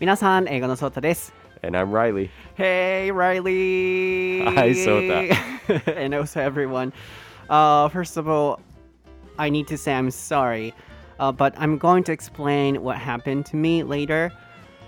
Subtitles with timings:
[0.00, 1.32] 皆さん、英語のソータです。
[1.62, 2.30] And I'm Riley.
[2.56, 4.44] Hey, Riley!
[4.54, 5.36] Hi, Sota.
[5.96, 6.92] and also everyone.
[7.50, 8.60] Uh, first of all,
[9.38, 10.72] I need to say I'm sorry,
[11.18, 14.32] uh, but I'm going to explain what happened to me later.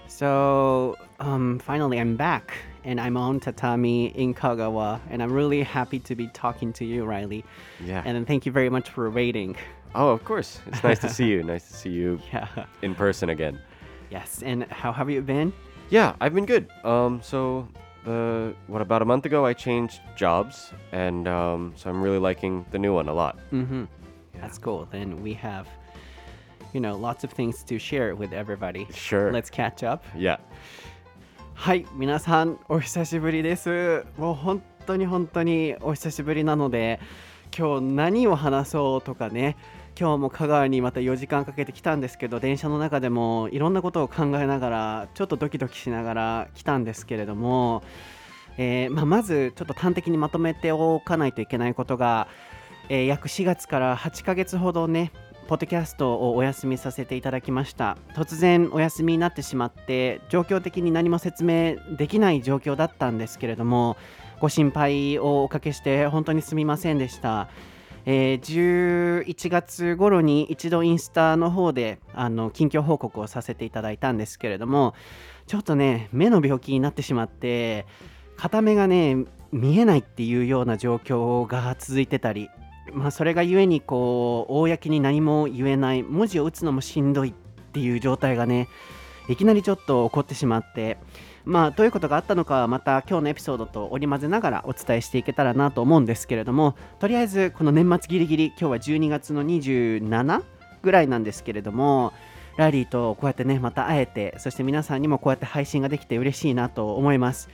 [0.08, 2.52] So, um, finally, I'm back
[2.84, 7.04] and I'm on tatami in Kagawa, and I'm really happy to be talking to you,
[7.04, 7.44] Riley.
[7.84, 8.02] Yeah.
[8.04, 9.56] And thank you very much for waiting.
[9.94, 10.58] oh, of course.
[10.66, 11.42] It's nice to see you.
[11.42, 12.48] Nice to see you Yeah.
[12.80, 13.60] in person again.
[14.10, 14.42] Yes.
[14.44, 15.52] And how have you been?
[15.90, 16.68] Yeah, I've been good.
[16.84, 17.68] Um, so
[18.04, 22.64] the what about a month ago I changed jobs, and um, so I'm really liking
[22.70, 23.38] the new one a lot.
[23.52, 23.84] Mm-hmm.
[24.40, 24.88] That's cool.
[24.90, 25.68] Then we have,
[26.72, 28.86] you know, lots of things to share with everybody.
[28.92, 29.32] Sure.
[29.32, 30.04] Let's catch up.
[30.16, 30.38] Yeah.
[31.54, 34.04] はい、皆さん、お久しぶりです。
[34.16, 36.98] もう本当に本当にお久しぶりなので、
[37.56, 39.56] 今日何を話そうとかね、
[39.99, 47.81] 今日も香川にまた4時間かけて来たんですけど、電車の中でもいろんなことを考えながら、ちょっとドキドキしながら来たんですけれども、
[48.59, 52.27] えーまあ、まずちょっと端的にまとめておかないといけないことが、
[52.89, 55.11] えー約4月から8ヶ月ほどね、
[55.47, 57.97] ポッドキャストをお休みさせていただきました。
[58.13, 63.97] 突然お休みになってしまって、状況的に何も説明できない状況だったんですけれども、
[64.39, 67.49] ご心配をおかけして本当にすみませんでした。
[68.09, 74.95] えー11月頃に一度インスタの方であの近況報告をさせていただいたんですけれども
[75.45, 77.85] ちょっとね目の病気になってしまって
[78.37, 82.49] 片目がね見えないっていうような状況が続いてたり
[82.93, 87.33] まあそれがゆえにこう公に何も言えない文字を打つのもしんどいっ
[87.73, 88.69] ていう状態がね
[89.27, 90.97] いきなりちょっと起こってしまって
[91.47, 100.43] まあどういうことがあったのかはまた今日のエピソードと織り交ぜながらお伝えしていけたらなと思うんですけれどもとりあえずこの年末ギリギリ今日は12月の27
[100.81, 102.11] ぐらいなんですけれども
[102.57, 107.49] ラリーとこうやってねまた会えてそして皆さんにもこうやって配信ができて嬉しいなと思います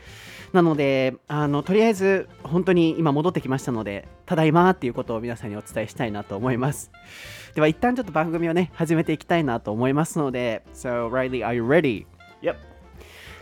[0.53, 6.91] なのであのとりあえず本当に今戻ってきましたのでただいまっていうことを皆さんにお伝えしたいなと思います
[7.53, 12.07] では一旦ちょっと番組をね始めていきたいなと思いますので So Riley are you ready?
[12.41, 12.72] Yep.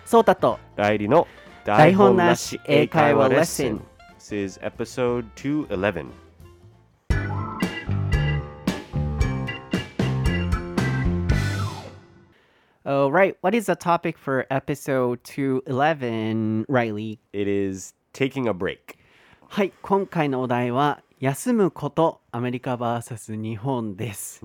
[0.05, 1.27] そうたとライリの
[1.63, 3.81] 台本なし英会話レッスン
[4.19, 6.11] This is episode 211.
[12.83, 17.19] All right, what is the topic for episode 211, Riley?
[17.33, 18.97] It is taking a break.
[19.47, 24.43] はい、今回のお題は休むことアメリカ VS 日本です。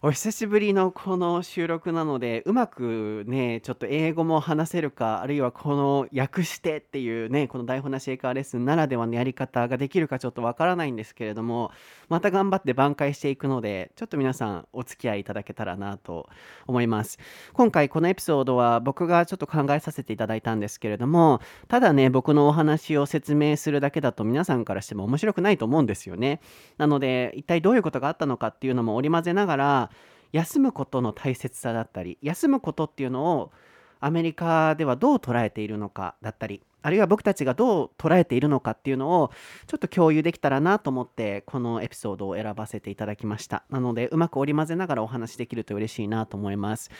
[0.00, 11.72] お久しぶりのこの収録なのでうまくねちょっと英語も話せるかあるいはこの訳してっていうねこの台本なし英会話レッスンならではのやり方ができるかちょっとわからないんですけれども
[12.08, 16.28] また頑張って挽回していくのでちょっと皆さんお付き合いいただけたらなと
[16.68, 17.18] 思います。
[17.52, 26.40] 今回このエピソードは僕がちょっと考えさせていただいたんですけれどもただね僕のお話を説明するだけだと皆さんからしても面白くないと思うんですよね。
[26.76, 29.87] なので一体どういうことがあったのかっていうのも織り交ぜながら
[30.32, 33.52] 休むことの大切さだったり休むことっていうのを
[34.00, 39.32] アメリカではどう捉えているのかだったりあるいは僕たちがどう捉えているのかっていうのを
[39.66, 46.90] ちょっと共有できたらなと思ってこのエピソードを選ばせていただきましたなのでうまく織り交ぜながらお話できると嬉しいなと思います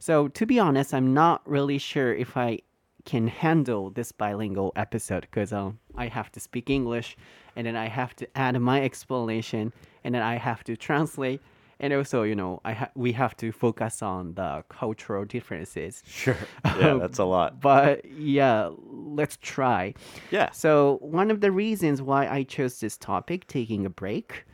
[0.00, 2.64] So to be honest I'm not really sure if I
[3.04, 7.16] can handle this bilingual episode because um, I have to speak English
[7.56, 9.72] and then I have to add my explanation
[10.04, 11.40] and then I have to translate
[11.80, 16.36] and also you know I ha- we have to focus on the cultural differences Sure.
[16.78, 17.60] Yeah, that's a lot.
[17.60, 19.94] but yeah let's try
[20.30, 20.50] Yeah.
[20.52, 24.44] so one of the reasons why I chose this topic taking a break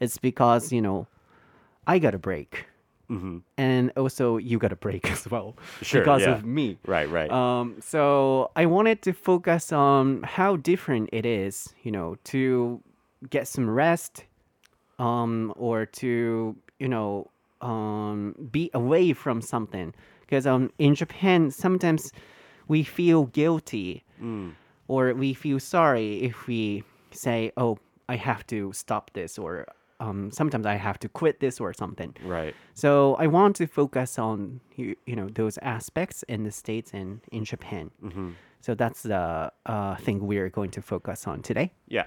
[0.00, 1.06] is because you know
[1.86, 2.66] I got a break
[3.08, 6.32] hmm and also you got a break as well Sure, because yeah.
[6.34, 7.30] of me Right, right.
[7.30, 12.80] um, so I wanted to focus on how different it is, you know, to
[13.30, 14.24] get some rest,
[14.98, 17.30] um, or to you know,
[17.60, 19.94] um, be away from something.
[20.20, 22.12] Because um, in Japan, sometimes
[22.68, 24.54] we feel guilty Mm.
[24.88, 27.78] or we feel sorry if we say, "Oh,
[28.08, 29.66] I have to stop this," or
[30.00, 32.14] um, sometimes I have to quit this or something.
[32.22, 32.54] Right.
[32.74, 37.20] So I want to focus on you, you know those aspects in the states and
[37.32, 37.90] in Japan.
[38.00, 38.30] hmm
[38.60, 41.70] So that's the uh, thing we're going to focus on today.
[41.88, 42.06] Yeah.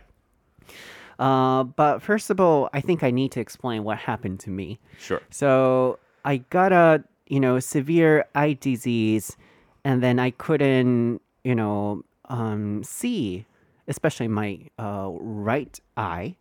[1.19, 4.79] Uh, but first of all, I think I need to explain what happened to me.
[4.99, 5.21] Sure.
[5.29, 9.35] So I got a you know severe eye disease,
[9.83, 13.45] and then I couldn't you know um, see,
[13.87, 16.35] especially my uh, right eye.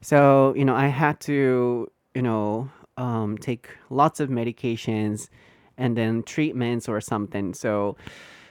[0.00, 5.28] So you know I had to you know um, take lots of medications,
[5.78, 7.54] and then treatments or something.
[7.54, 7.96] So,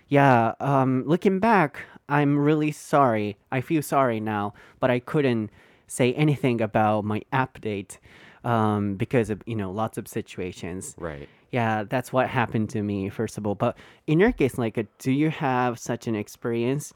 [0.07, 3.37] yeah, um, looking back, I'm really sorry.
[3.51, 5.49] I feel sorry now, but I couldn't
[5.87, 7.97] say anything about my update
[8.43, 10.95] um, because of you know lots of situations.
[10.97, 11.27] Right.
[11.51, 13.55] Yeah, that's what happened to me first of all.
[13.55, 16.93] But in your case, like, uh, do you have such an experience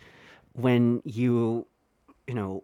[0.54, 1.66] when you,
[2.28, 2.64] you know,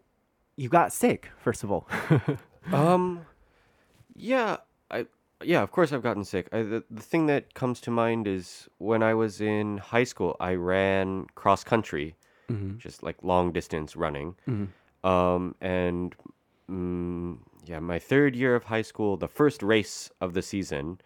[0.58, 1.30] you got sick?
[1.40, 1.88] First of all.
[2.74, 3.26] Um,
[4.16, 4.58] yeah,
[4.92, 5.06] I
[5.44, 6.50] yeah, of course I've gotten sick.
[6.52, 10.36] I, the the thing that comes to mind is when I was in high school,
[10.40, 12.16] I ran cross country,
[12.78, 14.36] just like long distance running.
[15.04, 16.16] Um, and
[16.70, 21.00] mm, yeah, my third year of high school, the first race of the season,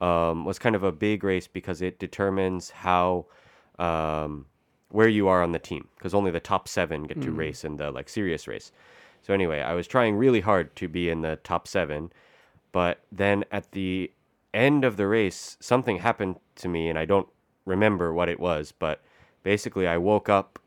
[0.00, 3.26] um, was kind of a big race because it determines how
[3.78, 4.46] um,
[4.90, 7.76] where you are on the team because only the top seven get to race in
[7.76, 8.72] the like serious race.
[9.22, 12.12] So anyway, I was trying really hard to be in the top seven,
[12.72, 14.10] but then at the
[14.52, 17.28] end of the race, something happened to me, and I don't
[17.64, 18.72] remember what it was.
[18.72, 19.00] But
[19.42, 20.58] basically, I woke up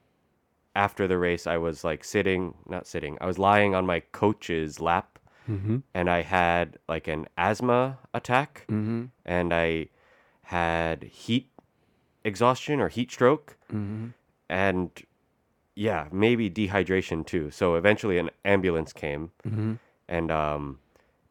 [0.76, 1.48] after the race.
[1.48, 3.18] I was like sitting, not sitting.
[3.22, 5.20] I was lying on my coach's lap,
[5.50, 5.78] mm-hmm.
[5.94, 9.06] and I had like an asthma attack, mm-hmm.
[9.26, 9.90] and I
[10.44, 11.50] had heat
[12.24, 14.08] exhaustion or heat stroke, mm-hmm.
[14.50, 14.92] and
[15.76, 17.52] yeah, maybe dehydration too.
[17.52, 19.32] So eventually, an ambulance came,
[20.08, 20.80] and um,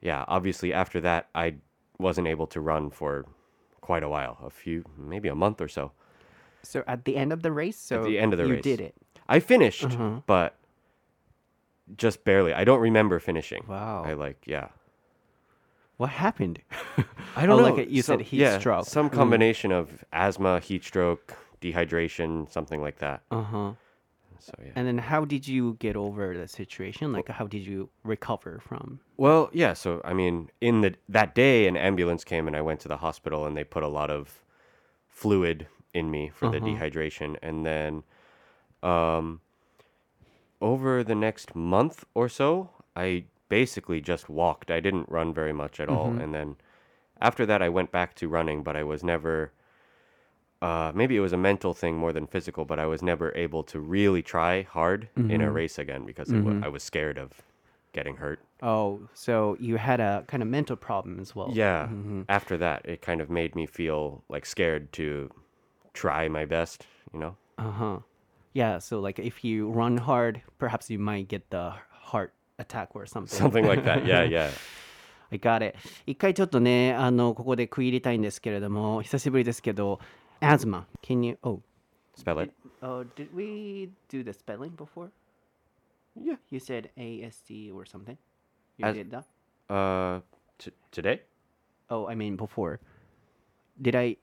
[0.00, 1.54] yeah, obviously after that, I
[1.98, 3.26] wasn't able to run for
[3.80, 5.92] quite a while, a few, maybe a month or so.
[6.62, 8.62] so at the end of the race, so at the end of the you race.
[8.62, 8.94] did it.
[9.28, 10.20] I finished, Uh-huh.
[10.26, 10.56] but
[11.96, 12.52] just barely.
[12.52, 13.64] I don't remember finishing.
[13.68, 14.04] Wow.
[14.04, 14.68] I like, yeah.
[15.96, 16.60] What happened?
[17.36, 17.74] I don't Oh, know.
[17.74, 18.86] like you some- said, heat yeah, stroke.
[18.86, 19.12] Some Mm.
[19.14, 23.22] combination of asthma, heat stroke, dehydration, something like that.
[23.30, 23.72] Uh huh.
[24.40, 24.72] So yeah.
[24.76, 27.12] And then how did you get over the situation?
[27.12, 29.00] Like how did you recover from?
[29.16, 29.72] Well, yeah.
[29.72, 32.98] So I mean, in the that day, an ambulance came and I went to the
[32.98, 34.40] hospital and they put a lot of
[35.08, 36.66] fluid in me for the Uh-huh.
[36.66, 38.02] dehydration, and then
[38.84, 39.40] um,
[40.60, 44.70] over the next month or so, I basically just walked.
[44.70, 46.56] I didn't run very much at all, and then
[47.20, 49.52] after that, I went back to running, but I was never.
[50.62, 53.62] Uh, maybe it was a mental thing more than physical, but I was never able
[53.64, 57.42] to really try hard in a race again because wa- I was scared of
[57.92, 58.40] getting hurt.
[58.62, 61.50] Oh, so you had a kind of mental problem as well.
[61.52, 61.88] Yeah.
[62.30, 65.30] After that, it kind of made me feel like scared to
[65.92, 67.36] try my best, you know?
[67.58, 67.98] Uh huh.
[68.53, 68.79] Yeah.
[68.79, 73.37] So like if you run hard, perhaps you might get the heart attack or something.
[73.37, 74.05] Something like that.
[74.05, 74.51] Yeah, yeah.
[75.31, 75.75] I got it.
[76.07, 79.99] 一回ちょっとね、あの、ここで区切りたいんですけれども、久しぶりですけど、
[80.41, 80.85] asthma.
[81.03, 81.61] Can you, oh,
[82.17, 82.51] Spell it.
[82.81, 85.11] oh, did we do the spelling before?
[86.19, 86.37] Yeah.
[86.49, 88.17] You said ASD or something?
[88.77, 89.25] You As- did that?
[89.69, 90.21] Uh,
[90.57, 91.21] t- today?
[91.91, 92.79] Oh, I mean before.
[93.79, 94.17] Did I?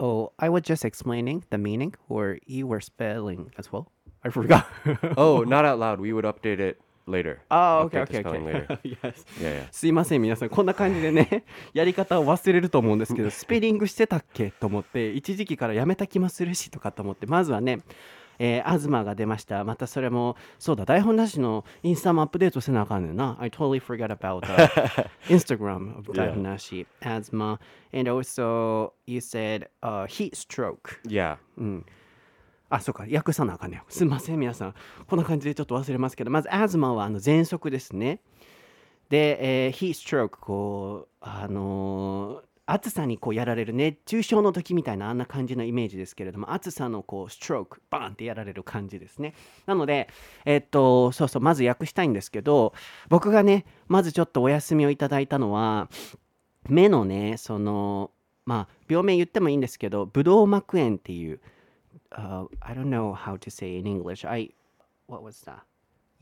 [0.00, 3.92] Oh, I was just explaining the meaning, or you were spelling as well.
[4.24, 4.66] I forgot.
[5.16, 6.00] Oh, not out loud.
[6.00, 7.42] We would update it later.
[7.50, 8.54] oh, the okay, spelling okay.
[8.54, 8.78] later.
[8.82, 9.24] yes.
[9.40, 9.68] Yeah, yeah.
[9.70, 17.80] すいません皆さんこんな感じでねやり方を忘れると思うんですけどスペリングしてたっけと思って一時期からやめた気もするしとかと思ってまずはね
[18.38, 19.64] えー、アズマが出ました。
[19.64, 23.36] またそれも、そうだ、台本なしのインスタもアップデートせなあかんねんな。
[23.40, 25.02] I totally forgot about the
[25.34, 26.86] Instagram of 台本なし。
[27.00, 27.58] asthma.
[27.92, 31.00] And also, you said、uh, heat stroke.
[31.06, 31.36] Yeah.
[32.70, 33.84] あ、そうか、訳さなあかんねや。
[33.88, 34.74] すみません、皆さん。
[35.06, 38.20] こんな感じでちょっと忘れますけど、まず、アズマはあの喘息ですね。
[39.10, 49.34] で、えー、ヒーストローク、こう、あのー暑さにこうやられる熱中症の時みたいなあんな感じのイメージですけれども暑さのこうストロークバーンってやられる感じですね
[49.66, 50.08] なので
[50.46, 52.72] えっとそうそうまず訳したいんですけど
[53.08, 55.90] 僕がねまずちょっとお休みをいただいたのは
[56.68, 58.10] 目のねその
[58.46, 61.40] まあ病名言ってもいいんですけどブドウ膜炎っていう
[62.16, 64.24] uh, I don't know how to say in English.
[64.24, 64.50] I
[65.06, 65.62] what was that?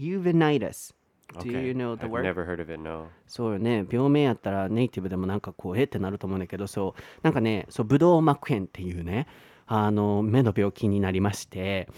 [0.00, 0.92] Uveitis.
[1.40, 2.22] Do you know the word?
[2.22, 3.06] never heard of it, no.
[3.26, 9.26] そうよね病名やったらネイティブでもなんかこうえってなると思うんだけどそうなんかねそうブドウ膜炎っていうね
[9.66, 11.88] あの目の病気になりまして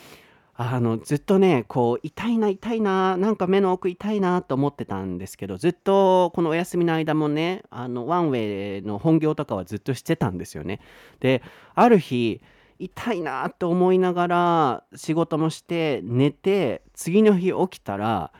[0.56, 10.80] あのずっとねこう痛いな痛いななんか目の奥痛いなと思ってたんですけどずっとこのお休みの間もねあのワンウェイの本業とかはずっとしてたんですよね
[11.18, 11.42] で
[11.74, 12.40] ある日
[12.78, 18.32] 痛いなと思いながら仕事もして寝て次の日起きたら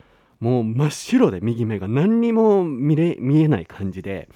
[0.45, 4.29] もう真っ白で右目が何にも見れ見えない感じで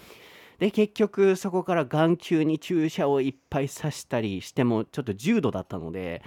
[0.58, 6.22] で結局そこから眼球に注射をいっぱい刺したりしてもちょっと重度だったので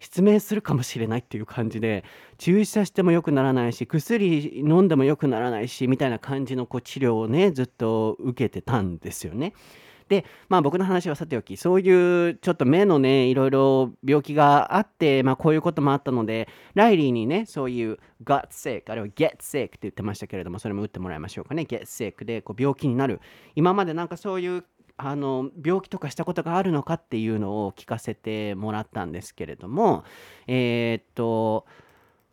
[0.00, 2.04] 失明するかもしれないっていう感じで
[2.36, 9.54] 注射しても良くならないし薬飲んでも良くならないしみたいな感じのこう治療をねずっと受けてたんですよね。
[10.12, 23.20] でまあ僕の話はさておきそういうちょっと目のねいろいろ病気があってまあこういうこともあったのでライリーにねそういう got sick あるいは get sick って言ってましたけれどもそれも打ってもらいましょうかね get sick でこう病気になる
[23.54, 24.64] 今までなんかそういう
[24.98, 30.04] あの病気とかしたことがあるのかっていうのを聞かせてもらったんですけれども
[30.46, 31.64] えーっと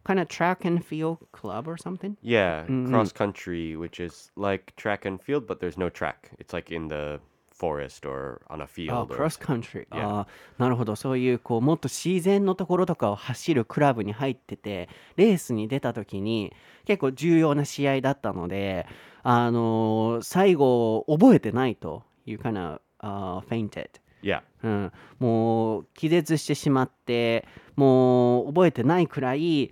[0.06, 2.16] kind of track and field club or something?
[2.24, 2.90] Yeah, Mhm.
[2.90, 6.32] cross country, which is like track and field, but there's no track.
[6.40, 7.20] It's like in the
[7.60, 9.08] forest or on a あ field.
[9.08, 9.88] ク or ロスカントリー。
[9.90, 10.08] Yeah.
[10.08, 10.96] あーなるほど。
[10.96, 16.54] そういうこうもっと自然のところとかを走るクラブに入ってて、レースに出た時に
[16.86, 18.88] 結構重要な試合だったので、
[19.24, 23.90] あのー最後覚えてないという kind of、uh, fainted。
[24.22, 29.72] yeah, うん、もう気絶してしまってもう覚えてないくらい起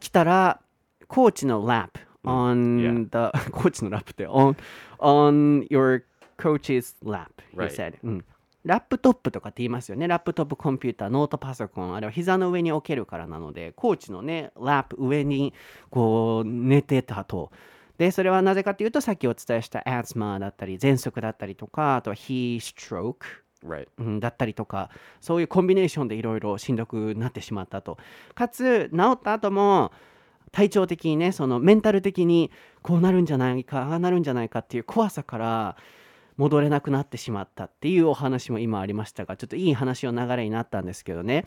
[0.00, 0.60] きたら
[1.06, 4.56] コーチのラップ on the コーチのラップって on,
[4.98, 6.02] on your
[6.36, 8.24] coach's lap he said、うん、
[8.64, 10.08] ラップトップとかって言いますよね。
[10.08, 11.94] ラップトップコンピューターノートパソコン。
[11.94, 15.54] あれは膝の上に置けるからなのでコーチのねラップ上に
[15.88, 17.52] こう寝てたと。
[17.96, 23.24] でそれはなぜかというとさっきお伝えしたアスマだったり喘息だったりとかあとは he stroke
[23.64, 23.88] right.
[23.98, 24.90] うんだったりとか。
[25.20, 27.98] そういうコンビネーションでいろいろしんどくなってしまったと。
[28.34, 29.92] かつ治った後も
[30.50, 32.50] 体調的にねそのメンタル的に
[32.82, 35.76] こうなるんじゃないかああなるんじゃないかっていう怖さから
[36.37, 41.45] 戻れなくなってしまったっていうお話も今ありましたがちょっといい話の流れになったんですけどね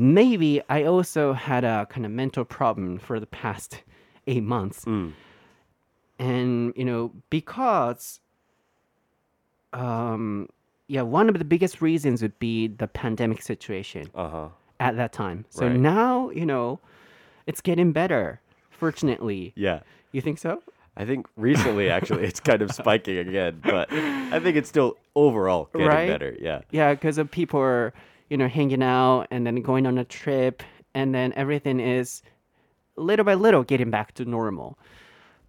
[0.00, 3.82] Maybe I also had a kind of mental problem for the past
[4.26, 5.12] eight months Mm.
[6.20, 8.20] and you know because
[9.72, 10.48] um
[10.88, 14.48] yeah one of the biggest reasons would be the pandemic situation Uh huh.
[14.80, 15.76] at that time so Right.
[15.78, 16.80] now you know
[17.46, 18.40] it's getting better
[18.70, 19.80] fortunately Yeah.
[20.12, 20.62] you think so
[20.95, 25.69] I think recently, actually, it's kind of spiking again, but I think it's still overall
[25.73, 26.07] getting Right?
[26.09, 26.35] better.
[26.39, 26.61] Yeah.
[26.71, 27.93] yeah because of people are
[28.29, 30.63] you know hanging out and then going on a trip
[30.95, 32.21] and then everything is
[32.95, 34.77] little by little getting back to normal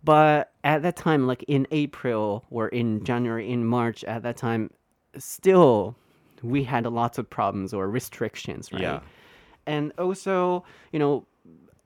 [0.03, 4.71] but at that time like in april or in january in march at that time
[5.17, 5.95] still
[6.43, 9.01] we had lots of problems or restrictions right Yeah.
[9.67, 11.25] and also you know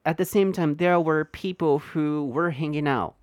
[0.04, 3.14] at the same time there were people who were hanging out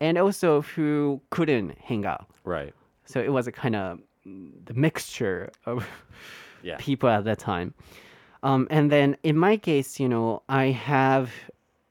[0.00, 2.72] and also who couldn't hang out Right.
[3.04, 3.98] so it was a kind of
[4.64, 5.86] the mixture of
[6.62, 6.76] Yeah.
[6.78, 7.72] people at that time.
[8.42, 11.32] Um, and then in my case, you know, I have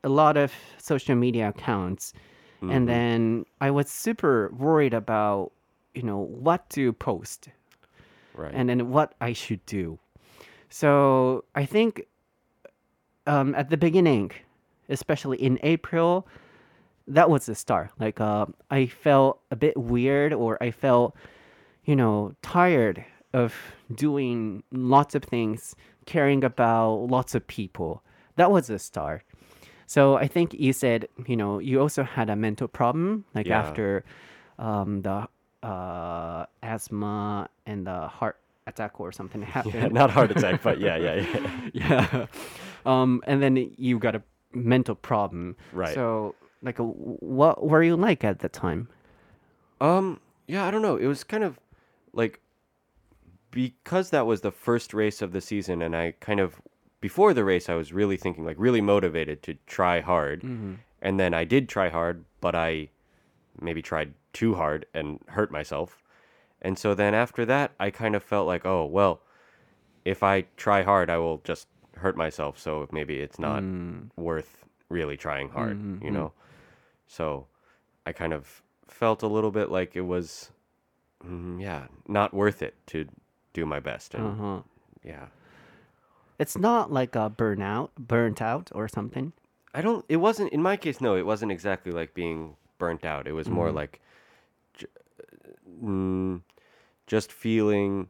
[0.03, 2.13] a lot of social media accounts,
[2.61, 5.51] and then I was super worried about,
[5.95, 7.49] you know, what to post
[8.35, 8.53] Right.
[8.53, 9.97] and then what I should do.
[10.69, 12.05] So I think
[13.27, 14.31] um, at the beginning,
[14.89, 16.27] especially in April,
[17.09, 17.91] that was the start.
[17.99, 21.15] Like uh, I felt a bit weird, or I felt,
[21.85, 23.53] you know, tired of
[23.93, 25.75] doing lots of things,
[26.05, 28.03] caring about lots of people.
[28.37, 29.23] That was the start.
[29.85, 33.59] So I think you said, you know, you also had a mental problem, like Yeah.
[33.59, 34.03] after
[34.59, 35.27] um, the
[35.67, 38.37] uh, asthma and the heart
[38.67, 39.73] attack or something happened.
[39.73, 41.15] Yeah, not heart attack, but yeah, yeah,
[41.73, 42.07] yeah.
[42.13, 42.25] yeah.
[42.85, 44.21] Um, and then you got a
[44.53, 45.55] mental problem.
[45.73, 45.93] Right.
[45.95, 48.87] So, like, what were you like at the time?
[49.81, 50.97] Um, yeah, I don't know.
[50.97, 51.59] It was kind of
[52.13, 52.41] like
[53.51, 56.61] because that was the first race of the season, and I kind of
[57.01, 60.73] before the race, I was really thinking, like, really motivated to try hard, mm-hmm.
[61.01, 62.89] and then I did try hard, but I
[63.61, 66.03] maybe tried too hard and hurt myself,
[66.61, 69.21] and so then after that, I kind of felt like, oh well,
[70.05, 74.09] if I try hard, I will just hurt myself, so maybe it's not mm.
[74.17, 76.13] worth really trying hard, mm-hmm, you mm-hmm.
[76.13, 76.33] know.
[77.09, 77.47] So
[78.05, 80.51] I kind of felt a little bit like it was,
[81.25, 83.07] mm, yeah, not worth it to
[83.51, 84.13] do my best.
[84.13, 84.61] And Uh-huh.
[85.03, 85.27] yeah,
[86.37, 89.33] It's not like a burnout, burnt out or something.
[89.73, 93.27] I don't, it wasn't, in my case, no, it wasn't exactly like being burnt out.
[93.27, 93.99] It was more like
[94.73, 94.87] j-
[95.83, 96.41] mm,
[97.07, 98.07] just feeling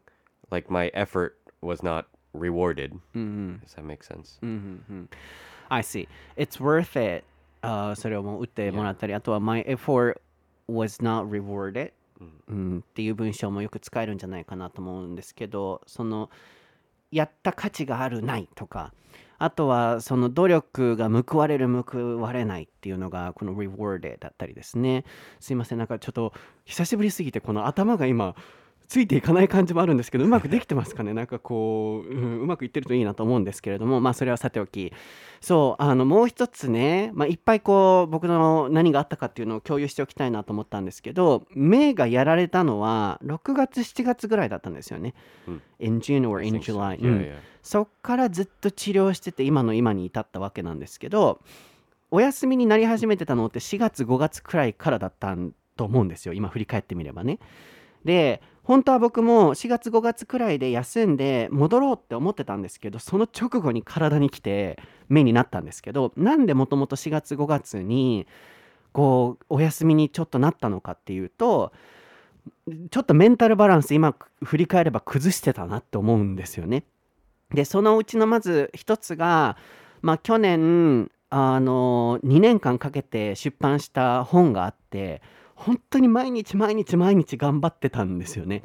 [0.51, 2.99] like my effort was not rewarded.
[3.13, 4.39] Does that make sense?
[5.71, 6.07] I see.
[6.35, 7.23] It's worth it.
[7.61, 10.19] あーそれをもう打ってもらったり、あとは My effort
[10.67, 11.91] was not rewarded、
[12.47, 16.29] うん、っていう文章もよく使えるんじゃないかなと思うんですけど、その
[17.11, 18.93] やった価値があるないとか、
[19.37, 25.05] あとはその努力が報われる報われないっていうのがこの rewarded だったりですね。
[25.39, 26.33] すいません、なんかちょっと
[26.65, 28.35] 久しぶりすぎてこの頭が今
[28.89, 31.13] ついていかない感じもあるんですけどうまくできてますかね？
[31.15, 34.01] なんかこう、うん、うまくいってるといいなと思うんですけれども。
[34.01, 34.91] まあそれはさておき。
[35.41, 45.13] そうあのもう一つね、まあ、いっぱいこう僕の何があったかっていうのを共有しておきたいなと思ったんですけど目がやられたのは6月7月ぐらいだったんですよね。
[45.47, 47.31] うん、in June or in July、うん、
[47.61, 51.39] そっからずっと治療してて今の今に至ったわけなんですけど
[52.09, 55.37] お休みになり始めてたのって4月5月くらいからだった
[55.77, 56.33] と思うんですよ。
[56.33, 57.37] 今振り返ってみればね。
[58.03, 68.27] で本当は僕も4月5月くらいで休んで戻ろうって思ってたんですけどその直後に体に来て目になったんですけどなんでもともと4月5月に
[68.91, 71.73] こうお休みにちょっとなったのかっていうと
[72.91, 76.83] ちょっとメンタルバランス今振り返れば崩してたなって思うんですよね。
[77.51, 79.57] でそのうちのまず一つが、
[80.03, 85.23] まあ、去年あの2年間かけて出版した本があって
[85.59, 88.63] 本当に毎日毎日毎日頑張ってたんですよね。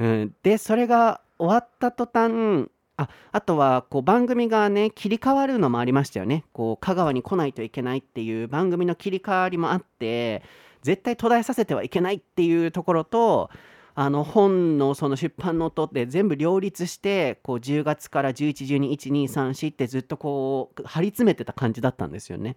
[0.00, 6.44] うん、でそれが終わった途端ああとはこう番組がね切り替わるのもありましたよね。
[6.52, 10.42] こう香川に来ないといけないっていう番組の切り替わりもあって
[10.82, 13.50] 絶対途絶えさせてはいけないっていうところと
[13.94, 22.56] あの本のその出版の音って全部両立してこう10月から11121234ってずっとこう張り詰めてた感じだったんですよね。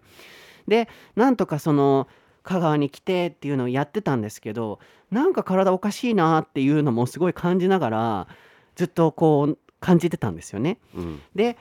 [0.66, 2.08] でなんとかその
[2.48, 4.78] 香川に来てっていうのをやってたんですけど
[5.10, 8.28] なんか体おかしいなっていうのもすごい感じながら
[8.74, 10.78] ずっとこう感じてたんですよね。
[10.94, 11.58] うん、で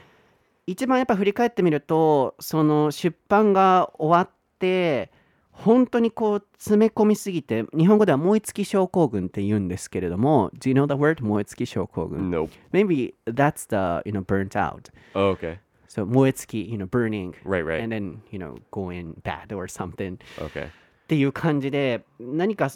[0.66, 5.12] 一番やっぱ振り返ってみるとその出版が終わって
[5.52, 12.32] 本当にこう詰め込みすぎて日本語では燃え尽き症候群って言うんですけれども Do you know the word 燃え尽き症候群?
[12.32, 12.50] Nope.
[12.72, 14.90] Maybe that's the you know burnt out.
[15.14, 15.58] Oh okay
[15.98, 17.84] So 燃え尽き you know burning Right right.
[17.84, 20.20] And then you know going bad or something.
[20.38, 20.68] Okay.
[20.68, 20.70] っ
[21.08, 22.70] ていう感じで何か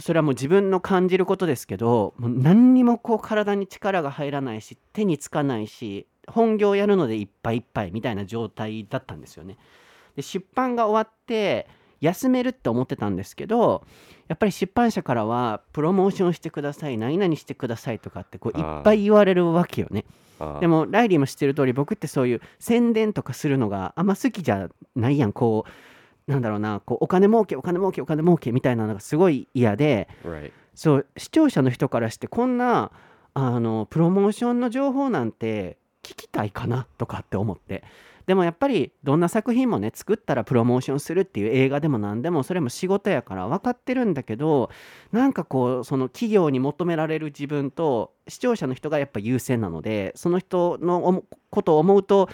[0.00, 9.56] それはもう自分の感じることですけどもう何にもこう体に力が入らないし手につかないし本業やるのでいっぱいいっぱいみたいな状態だったんですよね。
[10.16, 11.68] で出版が終わって
[12.00, 13.84] 休めるって思ってたんですけど
[14.28, 20.04] やっぱり出版社からはプロモーションしてください何々してくださいとかってこういっぱい言われるわけよね。
[20.60, 25.32] でもライリーも知ってる通り僕ってそういう宣伝とかするのがあんま好きじゃないやん。
[25.32, 25.66] こ
[26.26, 30.52] うなんだろうなこうお金儲けお金儲けお金儲けみたいなのがすごい嫌で、right.
[30.74, 32.90] そう視聴者の人からしてこんな
[33.34, 36.86] あのプロモーションの情報なんて聞きたいかな？
[36.96, 37.84] とかって思って
[38.30, 44.70] でもやっぱりどんな作品もね作ったらプロモーションするっていう映画でも何でもそれも仕事やから分かってるんだけど
[45.10, 52.28] なんかこうその企業に求められる自分と視聴者の人がやっぱ優先なのでその人のことを思うと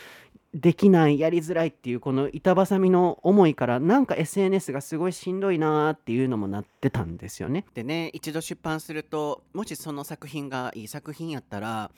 [0.53, 7.65] できないやりづらいっていうこの板挟みの思いからなんか SNS がすごいしんどいなっていうのもなってたんですよね。
[7.73, 11.91] でね一度出版するともしその作品がいい作品やったら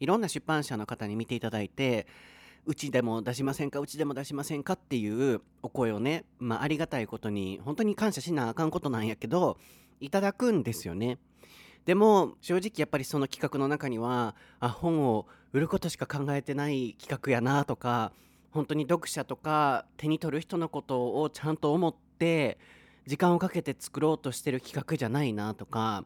[0.00, 2.06] いろんな出版社の方に見ていただいて
[2.64, 3.80] うちでも出しませんか？
[3.80, 4.74] うちでも出しませんか？
[4.74, 9.58] っていうお声をね、まあ、ありがたいことに本当に感謝しなあかんことなんやけど
[10.00, 11.18] いただくんですよね。
[11.84, 18.12] でも正直やっぱりその企画の中にはあ本を売ることしか考えてない企画やなとか
[18.52, 22.58] 本当に読者とか手に取る人のことをちゃんと思って
[23.06, 26.04] 時間をかけて作ろうとしてる企画じゃないなとか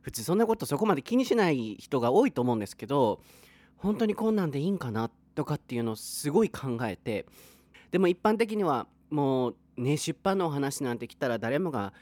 [0.00, 3.20] 普通そんなことそこまで気にしない人が多いと思うんですけど
[3.76, 7.24] 本当にこんなんでいいんかなっとかっていうのをすごい考えて
[7.92, 11.92] でも一般的にはもうね出版のお話なんて来たら誰もが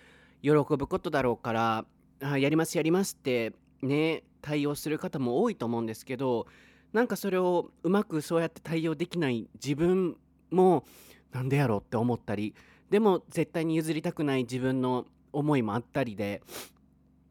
[0.40, 1.85] 喜ぶことだろうから
[2.22, 6.46] あやりますやりますってね対応する方も多いと思うんですけど
[6.94, 10.16] なんかそれをうまくそうやって対応できない自分
[10.51, 10.85] も
[11.31, 12.55] なんでやろうって思ったり
[12.88, 16.40] でも絶対に譲りたくない自分の思いもあったりで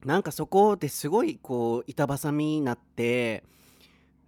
[0.06, 3.44] なんかそこですごいこう板挟みになって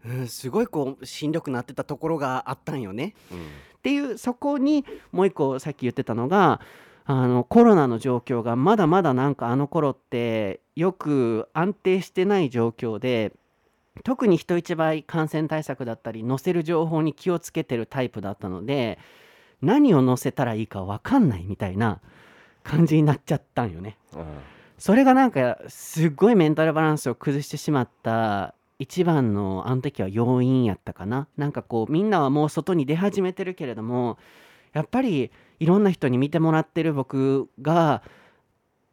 [0.05, 3.13] うん、すごいこうしんどくなってたところがあったんよね。
[3.31, 3.41] うん、っ
[3.81, 6.61] ていうそこにもう一個さっき言ってたのが
[7.05, 13.33] あのコロナの状況がまだまだなんかあの頃ってよく安定してない状況で
[14.03, 18.99] 特に人一倍感染対策だったり載せる情報に気をつけてるタイプだったので
[19.61, 21.99] 何を載せたらいいか分かんないみたいな
[22.63, 23.97] 感じになっちゃったんよね。
[24.77, 34.17] それがなんかすっごいメンタルバランスを崩してしまった一番のあの時は要因やったかななんかこうみんなはもう外に出始めてるけれども
[34.73, 38.03] やっぱりいろんな人に見てもらってる僕が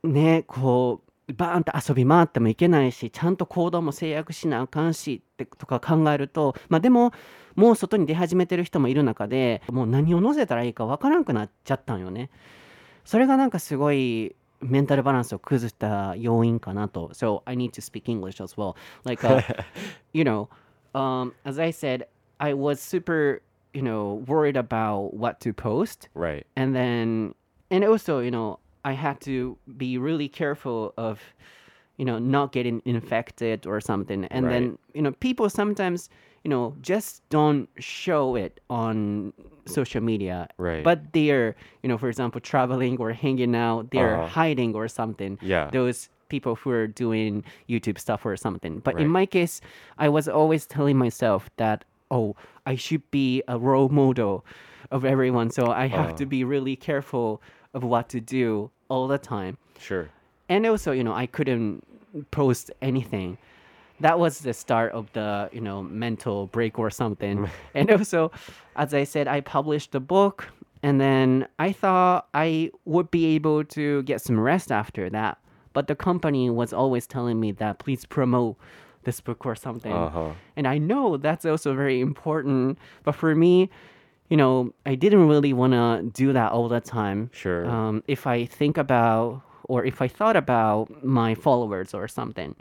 [0.03, 7.13] ねこうバーンと遊び回ってもいけないしちゃんと行動も制約しなあかんしってとか考えるとまあでも
[7.55, 12.31] もう外に出始めてる人もいる中でもう何を載せたらいいかわからんくなっちゃったんよね。
[13.05, 17.10] それがなんかすごいメンタルバランスを崩した要因かなと。
[17.14, 18.76] So I need to speak English as well.
[19.06, 19.42] Like, uh,
[20.14, 20.50] you know,
[20.94, 22.08] um, as I said,
[22.40, 23.42] I was super,
[23.74, 26.10] you know, worried about what to post.
[26.14, 26.46] Right.
[26.56, 27.36] And then,
[27.70, 31.20] and also, you know, I had to be really careful of,
[31.98, 34.26] you know, not getting infected or something.
[34.26, 34.80] And then, Right.
[34.96, 36.10] you know, people sometimes,
[36.45, 39.33] you know, just don't show it on
[39.67, 40.47] social media.
[40.59, 40.85] Right.
[40.85, 44.27] But they're, you know, for example, traveling or hanging out, they're Uh-huh.
[44.29, 45.39] hiding or something.
[45.41, 45.71] Yeah.
[45.73, 48.81] Those people who are doing YouTube stuff or something.
[48.81, 49.61] But in my case,
[49.99, 54.45] I was always telling myself that, oh, I should be a role model
[54.91, 55.51] of everyone.
[55.51, 56.29] So I have to Uh.
[56.29, 57.41] be really careful
[57.73, 59.57] of what to do all the time.
[59.79, 60.09] Sure.
[60.49, 61.83] And also, you know, I couldn't
[62.31, 63.39] post anything.
[64.05, 67.49] That was the start of the, you know, mental break or something.
[67.75, 68.31] and also,
[68.77, 73.65] as I said, I published the book and then I thought I would be able
[73.65, 75.39] to get some rest after that.
[75.73, 78.59] But the company was always telling me that please promote
[79.05, 79.93] this book or something.
[79.93, 80.33] Uh-huh.
[80.57, 82.79] And I know that's also very important.
[83.05, 83.71] But for me,
[84.29, 87.31] you know, I didn't really want to do that all the time.
[87.33, 87.65] Sure.
[87.65, 92.55] Um, if I think about or if I thought about my followers or something.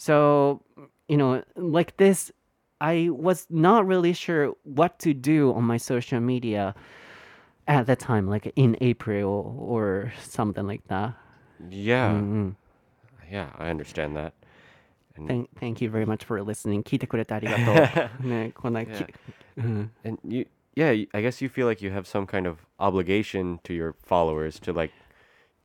[0.00, 0.62] So,
[1.08, 2.30] you know, like this,
[2.80, 6.74] I was not really sure what to do on my social media
[7.66, 11.14] at the time, like in April or something like that.
[11.70, 12.12] Yeah.
[12.12, 12.50] Mm-hmm.
[13.30, 14.34] Yeah, I understand that.
[15.16, 16.82] And Thank, thank you very much for listening.
[16.82, 17.72] 聞いてくれてありがと
[18.22, 18.26] う。
[18.26, 19.08] ね、こんなき、 Yeah.
[19.56, 20.46] うん、 and you
[20.76, 23.94] yeah, y- I guess you feel like you have some kind of obligation to your
[24.06, 24.92] followers to like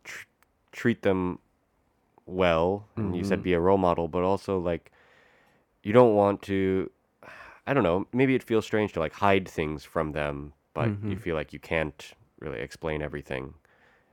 [0.05, 0.25] tr-
[0.71, 1.39] treat them
[2.25, 4.91] well and you said be a role model but also like
[5.83, 6.89] you don't want to
[7.65, 11.15] I don't know, maybe it feels strange to like hide things from them, but you
[11.15, 13.53] feel like you can't really explain everything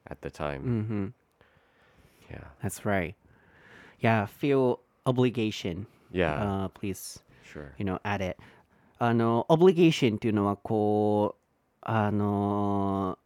[0.06, 0.62] at the time.
[0.62, 1.14] うん、
[2.30, 2.44] Yeah.
[2.62, 3.14] That's right.
[4.00, 5.86] Yeah, feel obligation.
[6.12, 6.64] Yeah.
[6.64, 7.72] Uh, please, sure.
[7.78, 8.36] you know, add it.
[8.98, 11.42] あの、obligation っていうのはこう、
[11.82, 13.18] あの、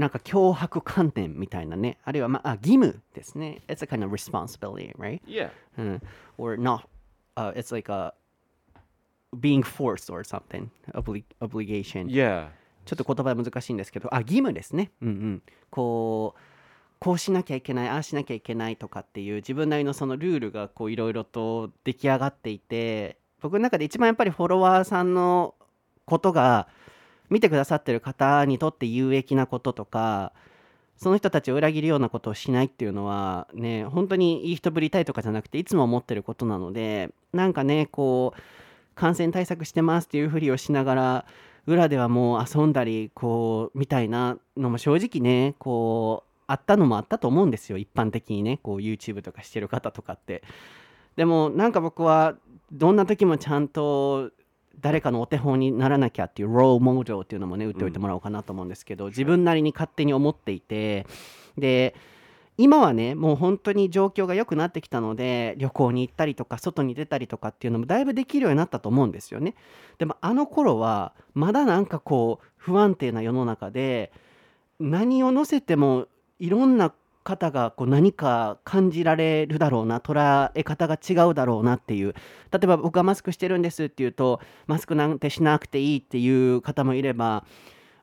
[0.00, 1.98] なんか脅迫観念みたいなね。
[2.04, 3.60] あるいは、まあ、あ義務ですね。
[3.68, 5.20] It's a kind of responsibility, right?
[5.26, 5.50] Yeah.
[5.76, 6.02] うん、
[6.38, 6.84] or not,
[7.36, 8.14] uh, it's like a
[9.36, 10.68] being forced or something.
[10.94, 12.06] Obli- obligation.
[12.06, 12.48] Yeah.
[12.86, 14.90] ちょっと言葉難しいんですけど、あ、義務ですね。
[15.02, 15.42] うんうん。
[15.70, 16.40] こう、
[16.98, 25.54] こうしなきゃいけない、ああしなきゃいけないとかっていう自分なりのそのルールがこういろいろと出来上がっていて、僕の中で一番やっぱりフォロワーさんの
[26.06, 26.68] ことが
[27.30, 30.32] 見てくださってる方にとって有益なこととか、
[30.96, 38.40] その人たちを裏切るようなことをしないっていうのはね、本当にいい人ぶりたいとかじゃなくて、いつも思ってることなので、なんかね、こう、
[38.94, 41.26] 感染対策してますっていうふりをしながら、
[41.66, 50.42] 裏ではもう遊んだり、こう、みたいなのも正直ね、こう、あったのもあったと思うんですよ、一般的にね、こう、YouTube とかしてる方とかって。
[51.16, 52.34] でも、なんか僕は、
[52.72, 54.30] どんな時もちゃんと、
[54.80, 61.06] 誰かのお手本にならなきゃっていうローモードっていうのもね打っておいてもらおうかなと思うんですけど、自分なりに勝手に思っていて
[61.58, 61.94] で
[62.56, 69.54] 今はねもう本当に状況が良くなってきたので旅行に行ったりとか外に出たりとかっていうのもだいぶできるようになったと思うんですよね。
[69.98, 74.12] でもあの頃はまだなんかこう不安定な世の中で
[74.78, 76.06] 何を載せても
[76.38, 82.14] いろんな方がこう何か感じられるだろうな捉え方が違うだろうなっていう。
[82.52, 87.44] 例えば僕はマスクしてるんですっていうとマスクなんてしなくていいっていう方もいれば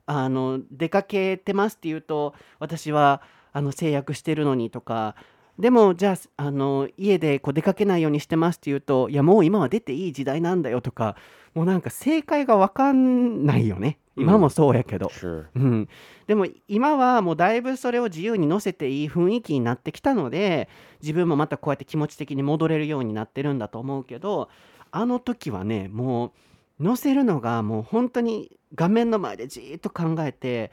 [0.06, 5.16] あの出かけてますっていうと私はあの制約してるのにとか
[5.60, 11.16] でもじゃああの家でこう出かけないようにしてますっていうといやもう今は出ていい時代なんだよとか
[11.56, 13.98] もうなんか正解が分かんないよね。
[14.16, 15.46] 今もそうやけど、Sure.
[15.56, 15.90] うん、
[16.26, 20.70] でも今はもうだいぶそれを自由に乗せていい雰囲気になってきたので
[21.02, 24.50] 自分もまたこうやって気持ち的に戻れるようになってるんだと思うけど
[24.90, 26.34] あの時はねも
[26.80, 30.72] う載せるのがもう本当に画面の前でじーっと考えて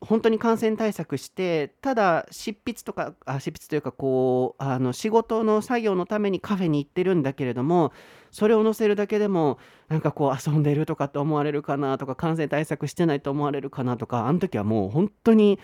[0.00, 7.92] 本当に感染対策してただ執筆とかあ執筆というかこうあの仕事の作業のためにカフェに行ってるんだけれども
[8.30, 9.58] それを載せるだけでも
[9.88, 15.58] なんかこう遊んでるとかって思われるかなとか感染対策してないと思われるかなとかあの時はもう本当に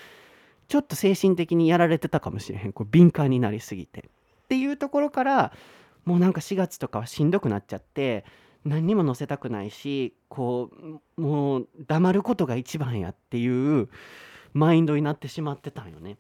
[0.69, 2.73] ちょっと精神的にやられてたかもしれへん。
[2.73, 4.01] こう敏感になりすぎて。
[4.01, 4.03] っ
[4.49, 5.53] ていうところから
[6.05, 8.25] もうなんか4月とかはしんどくなっちゃって
[8.67, 10.71] 何にも載せたくないしこ
[11.17, 13.89] うもう黙ることが一番やっていう
[14.53, 16.19] マインドになってしまってたんよね。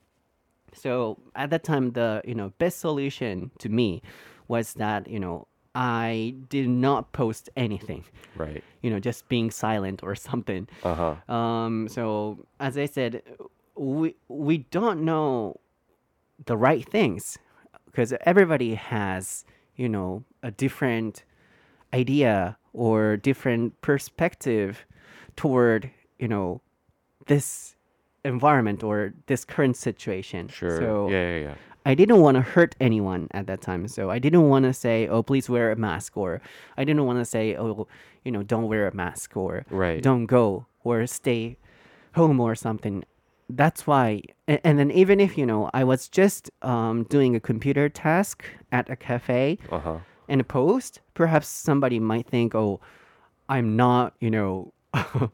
[0.72, 4.02] So at that time, the you know best solution to me
[4.46, 8.04] was that you know I did not post anything.
[8.36, 8.62] Right.
[8.82, 10.68] You know, just being silent or something.
[10.84, 11.34] Uh huh.
[11.34, 13.22] Um, so as I said,
[13.74, 15.58] we we don't know
[16.44, 17.38] the right things
[17.86, 19.44] because everybody has
[19.76, 21.24] you know a different
[22.00, 24.84] idea or different perspective
[25.36, 25.90] toward
[26.22, 26.60] you know
[27.26, 27.76] this
[28.24, 28.96] environment or
[29.30, 30.78] this current situation Sure.
[30.82, 31.54] so yeah, yeah, yeah.
[31.90, 33.86] I didn't want to hurt anyone at that time.
[33.86, 36.16] So I didn't want to say, oh, please wear a mask.
[36.16, 36.40] Or
[36.76, 37.86] I didn't want to say, oh,
[38.24, 40.02] you know, don't wear a mask or Right.
[40.02, 41.42] don't go or stay
[42.18, 43.04] home or something.
[43.48, 44.22] That's why.
[44.48, 48.42] a- And then even if, you know, I was just um, doing a computer task
[48.72, 49.98] at a cafe Uh huh.
[50.28, 52.80] And a post, perhaps somebody might think, oh,
[53.48, 54.72] I'm not, you know,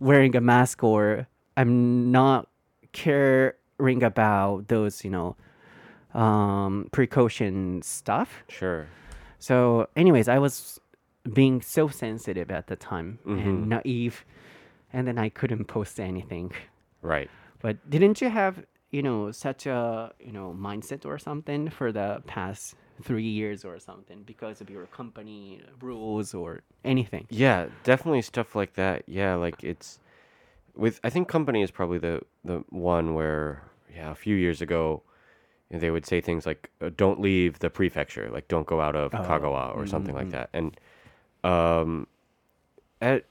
[0.00, 2.48] wearing a mask or I'm not
[2.92, 5.36] caring about those, you know,
[6.14, 8.44] um, precaution stuff.
[8.48, 8.86] Sure.
[9.38, 10.80] So, anyways, I was
[11.32, 14.24] being so sensitive at the time and naive,
[14.92, 16.52] and then I couldn't post anything.
[17.02, 17.30] Right.
[17.60, 22.22] But didn't you have, you know, such a, you know, mindset or something for the
[22.26, 27.26] past three years or something because of your company rules or anything?
[27.30, 29.04] Yeah, definitely stuff like that.
[29.06, 29.98] Yeah, like it's
[30.74, 33.62] with I think company is probably the the one where
[33.94, 35.02] yeah, a few years ago
[35.70, 39.12] they would say things like uh, don't leave the prefecture, like don't go out of
[39.12, 40.50] Kagawa or something like that.
[40.52, 40.76] And
[41.44, 42.06] um
[43.00, 43.24] at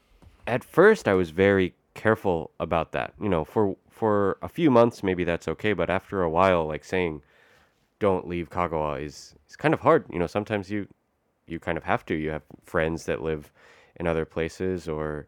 [0.47, 3.13] at first I was very careful about that.
[3.21, 6.86] You know, for for a few months maybe that's okay, but after a while like
[6.86, 7.21] saying
[7.99, 10.05] don't leave Kagawa is is kind of hard.
[10.12, 10.88] You know, sometimes you
[11.47, 12.15] you kind of have to.
[12.15, 13.51] You have friends that live
[13.97, 15.27] in other places, or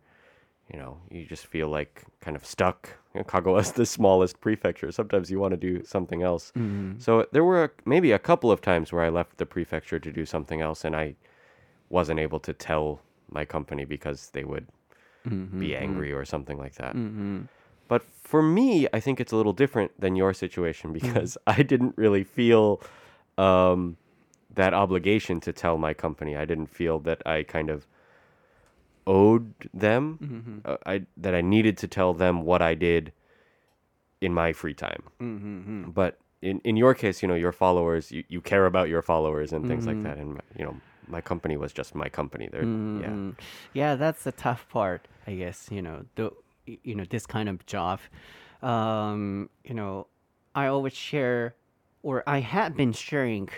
[0.72, 2.90] you know, you just feel like kind of stuck.
[3.14, 4.92] You know, Kagawa is the smallest prefecture.
[4.92, 6.52] Sometimes you want to do something else.
[6.58, 7.00] Mm-hmm.
[7.00, 10.12] So there were a, maybe a couple of times where I left the prefecture to
[10.12, 11.16] do something else, and I
[11.90, 14.68] wasn't able to tell my company because they would
[15.28, 15.60] mm-hmm.
[15.60, 15.84] be mm-hmm.
[15.84, 16.96] angry or something like that.
[17.92, 21.94] But for me, I think it's a little different than your situation because I didn't
[21.98, 22.82] really feel
[23.38, 23.98] um,
[24.56, 26.38] that obligation to tell my company.
[26.38, 27.86] I didn't feel that I kind of
[29.06, 30.62] owed them.
[30.64, 33.12] Uh, I that I needed to tell them what I did
[34.22, 35.04] in my free time.
[35.92, 39.52] But in, in your case, you know, your followers, you, you care about your followers
[39.52, 40.18] and things like that.
[40.18, 40.76] And you know,
[41.10, 42.48] my company was just my company.
[42.50, 42.62] There,
[43.04, 43.36] yeah, Mm,
[43.74, 45.68] Yeah, that's the tough part, I guess.
[45.70, 46.32] You know, the
[46.84, 48.00] you know this kind of job.
[48.62, 50.08] Um, you know,
[50.54, 51.56] I always share,
[52.04, 53.50] or I have been sharing,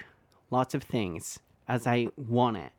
[0.51, 2.71] lots of things as I want it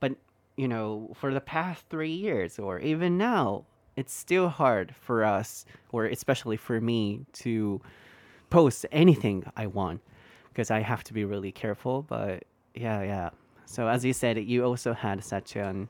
[0.00, 0.12] but
[0.56, 3.64] you know, for the past three years, or even now,
[3.96, 7.80] it's still hard for us, or especially for me, to
[8.50, 10.00] post anything I want
[10.48, 12.02] because I have to be really careful.
[12.02, 13.30] But yeah, yeah.
[13.66, 15.88] So as you said, you also had such an,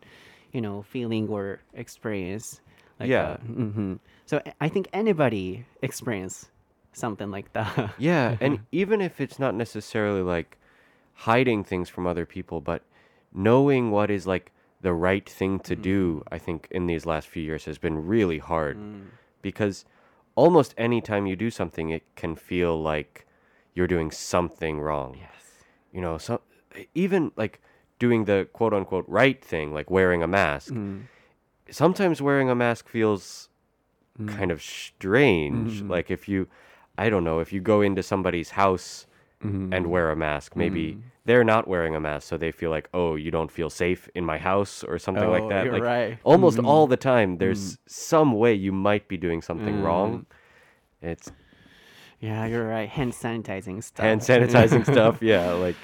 [0.52, 2.60] you know, feeling or experience.
[2.98, 3.36] Like Yeah.
[3.38, 3.94] hmm
[4.26, 6.48] So I- think anybody experience
[6.92, 7.94] something like that.
[7.98, 10.58] Yeah, and even if it's not necessarily like
[11.14, 12.82] hiding things from other people, but
[13.32, 15.82] knowing what is like the right thing to mm-hmm.
[15.82, 19.06] do, I think in these last few years has been really hard mm.
[19.42, 19.84] because
[20.34, 23.26] almost any time you do something, it can feel like
[23.74, 25.16] you're doing something wrong.
[25.18, 25.30] yes.
[25.92, 26.40] You know, so
[26.94, 27.60] even like
[27.98, 30.72] doing the quote unquote right thing, like wearing a mask.
[30.72, 31.04] Mm.
[31.70, 33.48] Sometimes wearing a mask feels
[34.16, 34.28] hmm.
[34.28, 35.80] kind of strange.
[35.80, 35.90] Mm-hmm.
[35.90, 36.48] Like if you,
[36.96, 39.06] I don't know, if you go into somebody's house
[39.44, 39.72] mm-hmm.
[39.72, 41.00] and wear a mask, maybe mm-hmm.
[41.24, 44.24] they're not wearing a mask, so they feel like, oh, you don't feel safe in
[44.24, 45.64] my house or something like Oh, that.
[45.64, 46.18] you're like right.
[46.24, 50.26] almost all the time, there's some way you might be doing something wrong.
[51.00, 51.30] It's
[52.20, 52.88] Yeah, you're right.
[52.88, 54.04] Hand sanitizing stuff.
[54.04, 55.22] hand sanitizing stuff.
[55.22, 55.76] Yeah, like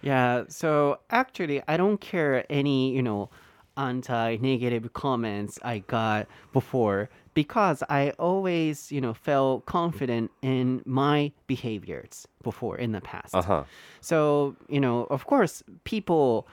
[0.00, 3.30] Yeah, so actually, I don't care any, you know,
[3.76, 11.32] anti negative comments I got before because I always, you know, felt confident in my
[11.46, 13.34] behaviors before in the past.
[13.34, 13.64] uh huh.
[14.00, 16.46] So, you know, of course, people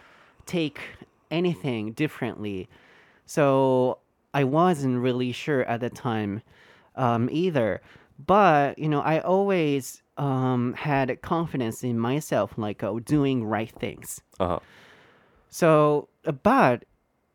[0.46, 0.80] take
[1.30, 2.68] anything differently.
[3.26, 4.00] So
[4.34, 6.42] I wasn't really sure at the time
[6.96, 7.82] um, either.
[8.26, 14.22] But, you know, I always um, had confidence in myself, like uh, doing right things.
[14.40, 14.60] Uh huh.
[15.50, 16.08] So,
[16.44, 16.86] but,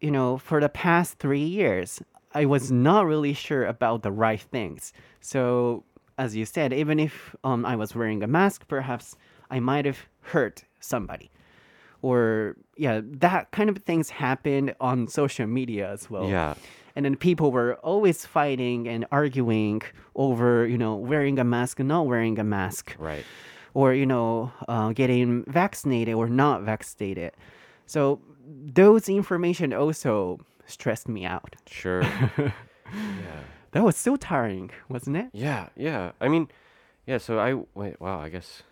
[0.01, 2.03] you know, for the past three years,
[2.35, 4.93] I was not really sure about the right things.
[5.21, 5.85] So,
[6.19, 9.17] as you said, even if um, I was wearing a mask, perhaps
[9.51, 11.31] I might have hurt somebody.
[12.03, 16.29] Or, yeah, that kind of things happened on social media as well.
[16.29, 16.55] Yeah.
[16.95, 19.83] And then people were always fighting and arguing
[20.15, 23.25] over, you know, wearing a mask and not wearing a mask Right.
[23.75, 27.33] or you know uh, getting vaccinated or not vaccinated
[27.85, 32.03] so those information also stressed me out Sure.
[32.43, 32.53] yeah.
[33.73, 36.13] that was so tiring wasn't it Yeah, yeah.
[36.21, 36.49] I mean,
[37.07, 38.63] Yeah, so I went, wow, I guess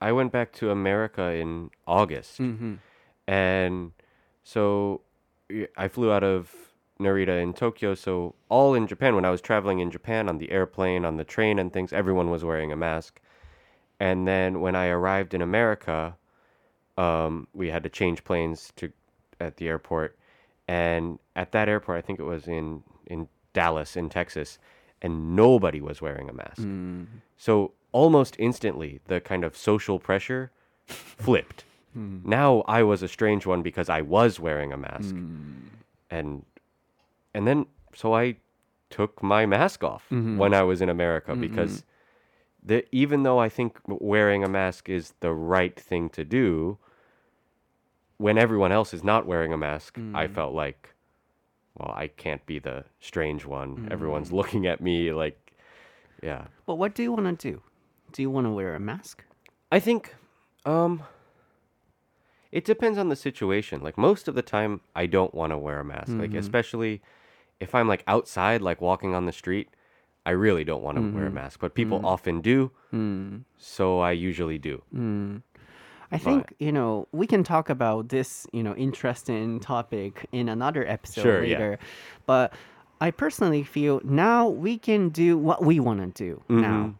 [0.00, 2.38] I went back to America in August.
[2.38, 2.74] Mm-hmm.
[3.26, 3.92] And
[4.42, 5.00] so
[5.76, 6.54] I flew out of
[7.00, 7.94] Narita in Tokyo.
[7.94, 11.24] So, all in Japan, when I was traveling in Japan on the airplane, on the
[11.24, 13.20] train, and things, everyone was wearing a mask.
[14.00, 16.16] And then when I arrived in America,
[16.96, 18.92] um, we had to change planes to
[19.40, 20.16] at the airport.
[20.66, 24.58] And at that airport, I think it was in, in Dallas, in Texas,
[25.02, 26.62] and nobody was wearing a mask.
[26.62, 27.06] Mm.
[27.36, 30.50] So almost instantly, the kind of social pressure
[30.86, 31.64] flipped.
[31.96, 32.24] Mm.
[32.24, 35.68] Now I was a strange one because I was wearing a mask, mm.
[36.10, 36.44] and
[37.32, 38.36] and then so I
[38.90, 40.38] took my mask off mm-hmm.
[40.38, 41.40] when I was in America mm-hmm.
[41.40, 41.84] because
[42.62, 46.78] the even though I think wearing a mask is the right thing to do,
[48.18, 50.34] when everyone else is not wearing a mask, I mm.
[50.34, 50.94] felt like,
[51.76, 53.88] well, I can't be the strange one.
[53.90, 54.34] Everyone's mm.
[54.34, 55.52] looking at me like,
[56.22, 56.46] yeah.
[56.66, 57.62] But what do you want to do?
[58.12, 59.24] Do you want to wear a mask?
[59.72, 60.14] I think
[60.64, 61.02] um
[62.52, 63.82] it depends on the situation.
[63.82, 66.12] Like most of the time I don't want to wear a mask.
[66.12, 66.38] Like mm-hmm.
[66.38, 67.02] especially
[67.58, 69.68] if I'm like outside like walking on the street,
[70.24, 71.34] I really don't want to wear a mm-hmm.
[71.34, 72.04] mask, but people mm.
[72.04, 72.70] often do.
[73.58, 74.82] So I usually do.
[76.12, 80.86] I think, you know, we can talk about this, you know, interesting topic in another
[80.86, 81.52] episode Sure, yeah.
[81.58, 81.78] later.
[82.26, 82.52] But
[83.00, 86.60] I personally feel now we can do what we want to do Mm-hmm.
[86.60, 86.94] now.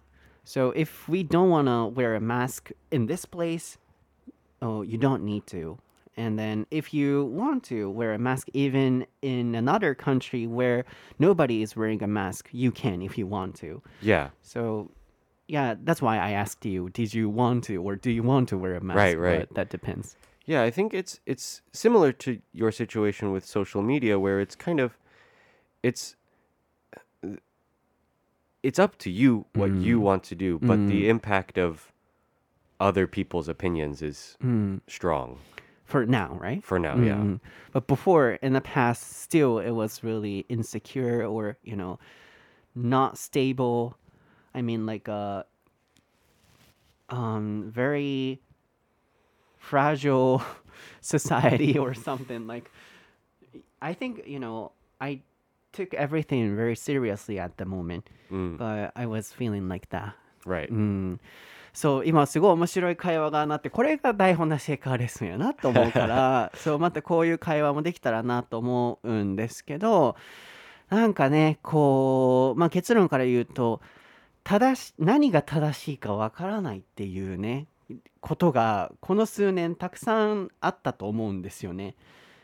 [0.45, 3.79] So if we don't want to wear a mask in this place,
[4.61, 5.79] oh, you don't need to.
[6.17, 10.85] And then if you want to wear a mask even in another country where
[11.19, 13.83] nobody is wearing a mask, you can if you want to.
[14.01, 14.31] Yeah.
[14.43, 14.91] So,
[15.47, 18.59] yeah, that's why I asked you, did you want to or do you want to
[18.59, 18.97] wear a mask?
[18.97, 19.41] Right, right.
[19.41, 20.17] But that depends.
[20.47, 24.79] Yeah, I think it's it's similar to your situation with social media where it's kind
[24.79, 24.99] of
[25.83, 26.17] it's
[28.63, 30.03] it's up to you what you mm.
[30.03, 31.09] want to do, but the mm.
[31.09, 31.93] impact of
[32.81, 34.81] other people's opinions is mm.
[34.87, 35.39] strong
[35.85, 36.65] For now, right?
[36.65, 37.17] for now, yeah.
[37.17, 37.41] Mm.
[37.73, 41.99] But before, in the past, still it was really insecure or, you know,
[42.75, 43.97] not stable.
[44.55, 45.47] I mean, like a
[47.11, 48.41] um, very
[49.59, 50.43] fragile
[51.01, 52.47] society or something.
[52.47, 52.71] Like,
[53.81, 55.21] I think, you know, I
[55.73, 60.15] took everything very seriously at the moment, but I was feeling like that.
[60.47, 60.69] Right.
[60.71, 61.21] うん、
[61.73, 70.17] そう今すごい面白い会話がなってこれが台本なしエカーレッスンやなと思うからそうまたこういう会話もできたらなと思うんですけど
[70.91, 73.81] なんかねこう、まあ、結論から言うと
[74.45, 77.67] 正し何が正しいかわからないっていうね
[78.21, 81.97] ことがこの数年たくさんあったと思うんですよね。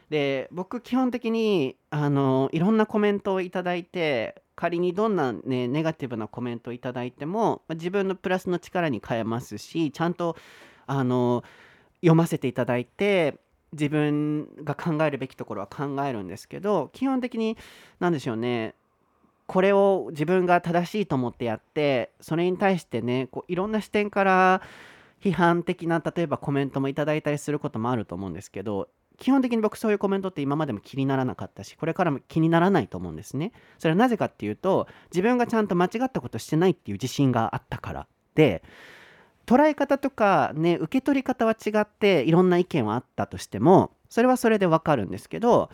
[0.09, 10.37] で僕基本的にあのいろんなコメントをいただいて仮にどんな、ね、ネガティブなコメントをいただいてもま自分のプラスの力に変えますしちゃんと
[10.87, 11.45] あの
[12.01, 13.39] 読ませていただいて
[13.73, 17.57] 自分が考えるべきところは考えるんですけど基本的に
[18.01, 18.75] 何でしょうね
[19.51, 24.63] これを自分が正しいと思ってやってそれに対してねこういろんな視点から
[25.21, 33.51] 批判的な例えばコメントもいただいたりすることもあると思うんですけど基本的に僕そういうコメントって今までも気にならなかったしこれからも気にならないと思うんですね。
[33.81, 38.63] それはなぜかっていうと自分がちゃんと間違ったことしてないっていう自信があったからで
[39.47, 45.71] 捉え方とかね受け取り方は違っていろんな意見はあったとしてもそれはそれでわかるんですけど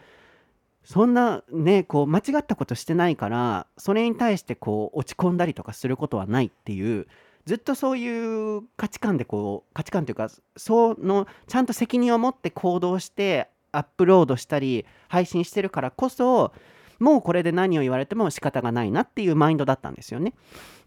[0.87, 7.09] そんなねこう間違ったことしてないからそれに対してこう落ち込んだりとかすることはないっていう
[7.45, 16.53] ずっとそういう価値観でこう価値観というかそのちゃんと責任を持って行動してアップロードしたり配信してるからこそ
[17.01, 20.35] もうこれで何を言われても仕方がないなっていうマインドだったんですよね。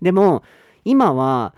[0.01, 0.43] でも
[0.85, 1.53] 今は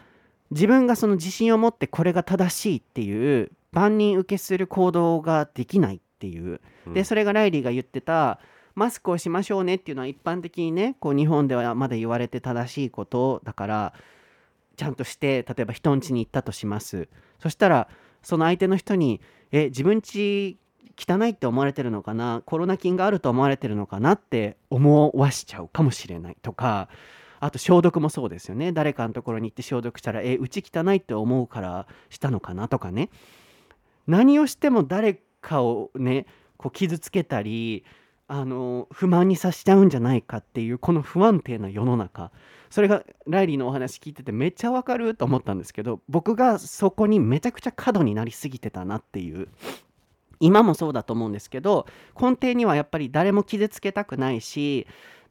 [0.50, 6.62] 自分がその自信を持ってこれが正しいっていう万人受けする行動ができないっていう
[6.94, 8.40] でそれがライリーが言ってた
[8.76, 13.94] マスクをしましょうねっていうのは一般的にねこう日本ではまだ言われて正しいことだから
[14.78, 17.88] ちゃんとして例えば人ん家に行ったとしますそしたら
[18.22, 19.20] その相手の人に
[19.52, 20.58] 「え自分家
[20.98, 22.44] 汚いって思われてるのかな？
[22.46, 26.88] コロナ菌があると思われてるのかな?」って思わしちゃうかもしれないとか
[27.40, 33.10] あと消毒もそうですよね誰かのところに行って消毒したら「えうち汚いって思うからしたのかな?」とかね
[34.08, 36.26] 何をしても誰かをね
[36.58, 37.84] こう傷つけたり
[38.28, 42.32] あの不満にさしちゃうんじゃないかっていうこの不安定な世の中。
[42.70, 49.50] それがライリーのお話聞いててめっちゃわかると思ったんですけど僕がそこにめちゃくちゃ過度になりすぎてたなっていう。
[50.40, 51.86] 今もそうだと思うんですけど
[52.20, 54.88] 根底にはやっぱり誰も傷つけたくないし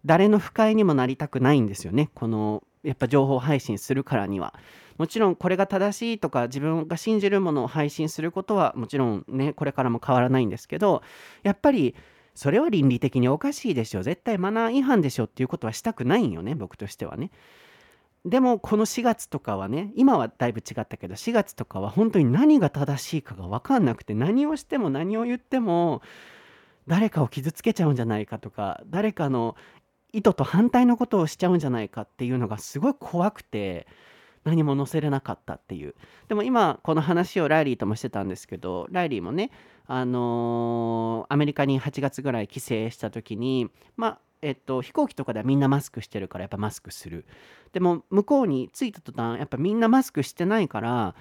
[0.07, 2.11] 誰の不快にもなりたくないんですよね。
[2.15, 4.55] このやっぱ情報配信するからには。
[5.01, 11.03] もちろんこれが正しいとか自分が信じるものを配信することはもちろんねこれからも変わらないんですけど
[11.43, 11.95] やっぱり
[12.35, 17.31] それは倫理的におかしいでしょ絶対マナー違反でしょっていうことはしたくないんよね僕としてはね。
[18.27, 26.03] でもこの4月とかはね今はだいぶ違ったけど4月とかは本当に何が正しいかが分かんなくて何をしても何を言っても
[26.87, 29.57] 誰かを傷つけちゃうんじゃないかとか誰かの
[30.13, 33.87] 意図と反対のことをしちゃうんじゃないかっていうのがすごい怖くて
[34.45, 35.95] 何も載せれなかったっていう。
[36.29, 39.51] でも今この話をライリーともしてたんですけどライリーもね
[39.87, 47.27] あのーアメリカに8月ぐらい帰省した時にまあえっと、飛行機とかではみんなマスクしてるからやっぱマスクする。
[47.73, 51.15] でも向こうに着いた途端やっぱみんなマスクしてないから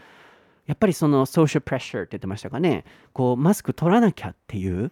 [0.67, 2.85] やっぱりそのソーシャルプレッシャーって言ってましたかね。
[3.11, 4.91] こうマスク取らなきゃっていう。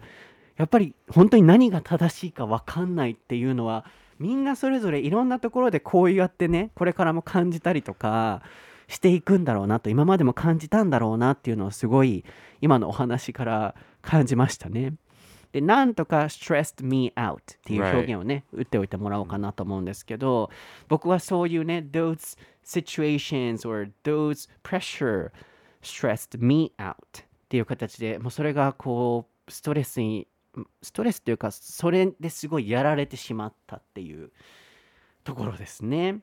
[0.58, 3.86] やっぱり本当に何が正しいか分かんないっていうのは
[4.20, 8.42] みんなそれぞれいろんなところでこうやってねこれからも感じたりとか
[8.88, 12.24] していくんだろうなと今までも感じたんだろうなっていうのをすごい
[12.62, 14.94] 今のお話から感じましたね。
[15.52, 20.50] で、なんとか stressed me out っていう表現をね、打っておいてもらおうかなと思うんですけど、
[20.88, 25.32] 僕はそういうね、those situations or those pressure
[25.82, 26.96] stressed me out っ
[27.50, 30.28] ていう形で、もうそれがこう、ストレスに、
[30.82, 34.32] ストレスというか、それですごいやられてしまったっていう
[35.24, 36.20] ところですね。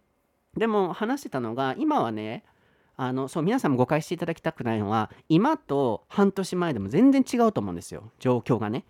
[0.56, 2.44] でも話してたのが、今はね、
[2.96, 8.84] あのそう皆さんも誤解していただきたくないのは今と半年前でも全然違うと思うんですよ状況がね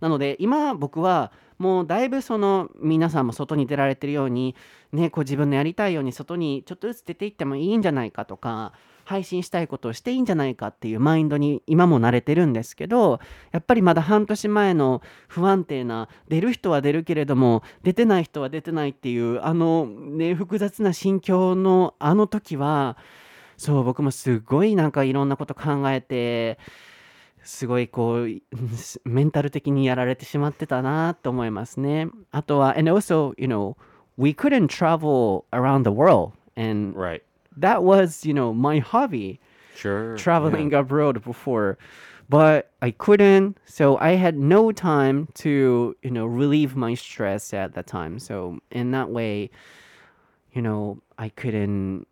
[0.00, 4.56] なので今僕はもうだいぶその皆さんも外に出られてるように
[4.92, 8.72] ねこう自分のやりたいように外にちょっとずつ出ていってもいいんじゃないかとか
[9.10, 13.18] 配信したいことをしていいんじゃないかっていうマインドに今も慣れてるんですけど
[13.50, 22.96] やっぱりまだ半年前の不安定な出る人は出るけれども出てない人は出てないっていうあのね複雑な心境のあの時は
[23.56, 26.60] そう僕もすごいなんかいろんなこと考えて
[27.42, 28.28] すごいこう
[29.04, 32.06] メンタル的にやられてしまってたなと思いますね。
[32.30, 33.76] あとは and also you know
[34.16, 37.22] we couldn't travel around the world and Right.
[37.56, 39.40] That was you know my hobby
[39.74, 40.16] Sure.
[40.16, 41.78] traveling abroad before
[42.28, 47.74] but i couldn't so i had no time to you know relieve my stress at
[47.74, 49.50] that time so in that way
[50.52, 52.06] you know i couldn't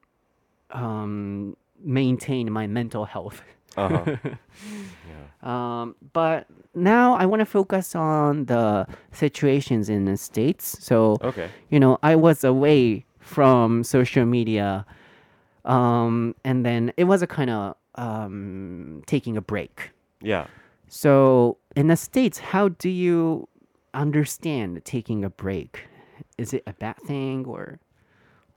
[0.70, 3.43] um maintain my mental health
[3.76, 4.16] Uh-huh.
[5.49, 10.76] um, but now I want to focus on the situations in the States.
[10.84, 11.49] So, Okay.
[11.70, 14.84] you know, I was away from social media.
[15.65, 19.91] Um, and then it was a kind of um, taking a break.
[20.21, 20.47] Yeah.
[20.89, 23.49] So, in the States, how do you
[23.95, 25.89] understand taking a break?
[26.39, 27.81] Is it a bad thing or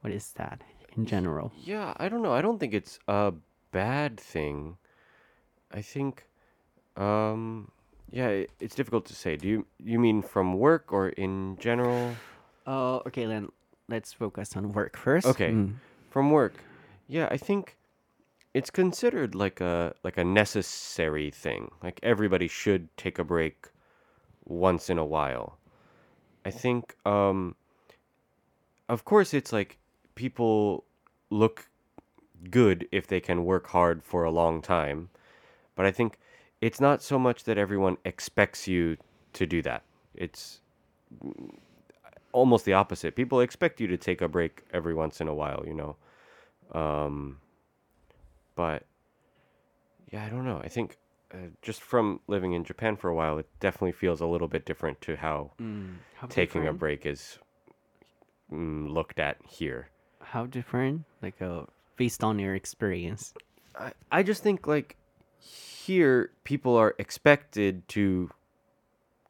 [0.02, 0.62] what is that
[0.95, 1.52] in general?
[1.64, 2.34] Yeah, I don't know.
[2.34, 3.34] I don't think it's a
[3.72, 4.78] bad thing.
[5.72, 6.28] I think
[6.97, 7.72] um
[8.12, 9.38] yeah, it, it's difficult to say.
[9.38, 12.16] Do you you mean from work or in general?
[12.68, 13.49] Oh, okay, then
[13.88, 15.26] let's focus on work first.
[15.26, 15.52] Okay.
[15.52, 15.76] Mm.
[16.10, 16.54] From work.
[17.12, 17.76] Yeah, I think
[18.53, 21.72] it's considered like a like a necessary thing.
[21.84, 23.68] Like everybody should take a break
[24.45, 25.57] once in a while.
[26.45, 27.55] I think um
[28.88, 29.78] of course it's like
[30.16, 30.86] people
[31.30, 31.68] look
[32.49, 35.09] good if they can work hard for a long time.
[35.76, 36.18] But I think
[36.62, 38.95] it's not so much that everyone expects you
[39.34, 39.84] to do that.
[40.16, 40.62] It's
[42.32, 43.18] almost the opposite.
[43.18, 45.97] People expect you to take a break every once in a while, you know.
[46.72, 47.38] Um,
[48.55, 48.84] but
[50.11, 50.61] yeah, I don't know.
[50.63, 50.97] I think
[51.34, 54.65] uh, just from living in Japan for a while, it definitely feels a little bit
[54.65, 55.51] different to how
[56.15, 57.39] How taking a break is
[58.51, 59.89] mm, looked at here.
[60.22, 61.05] How different?
[61.22, 61.63] Like uh,
[61.97, 63.34] based on your experience.
[63.78, 64.97] I, I just think like
[65.39, 68.30] here people are expected to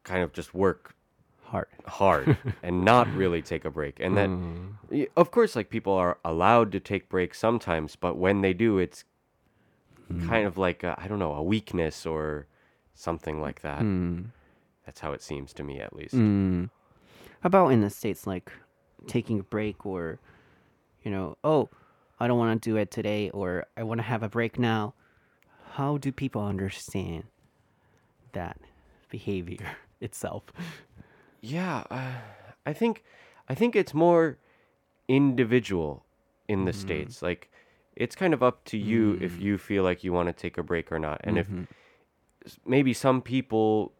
[0.03, 0.95] kind of just work
[1.51, 1.67] Hard.
[1.85, 3.99] hard and not really take a break.
[3.99, 4.67] And that mm-hmm.
[4.89, 8.77] y- of course like people are allowed to take breaks sometimes but when they do
[8.77, 9.03] it's
[10.09, 10.27] mm.
[10.27, 12.47] kind of like I don't know a weakness or
[12.93, 13.79] something like that.
[13.79, 14.21] Hmm.
[14.85, 16.15] That's how it seems to me at least.
[16.15, 16.69] Mm.
[17.41, 18.51] How about in the States, like
[19.07, 20.19] taking a break or,
[21.03, 21.69] you know, oh,
[22.19, 24.93] I don't want to do it today or I want to have a break now.
[25.73, 27.23] How do people understand
[28.33, 28.57] that
[29.09, 30.43] behavior itself?
[31.41, 32.11] Yeah, uh,
[32.65, 33.03] I think
[33.49, 34.37] I think it's more
[35.07, 36.05] individual
[36.47, 36.79] in the mm-hmm.
[36.79, 37.21] states.
[37.21, 37.51] Like
[37.95, 39.41] it's kind of up to you if mm.
[39.41, 41.21] you feel like you want to take a break or not.
[41.23, 41.63] And if mm-hmm.
[42.65, 43.91] maybe some people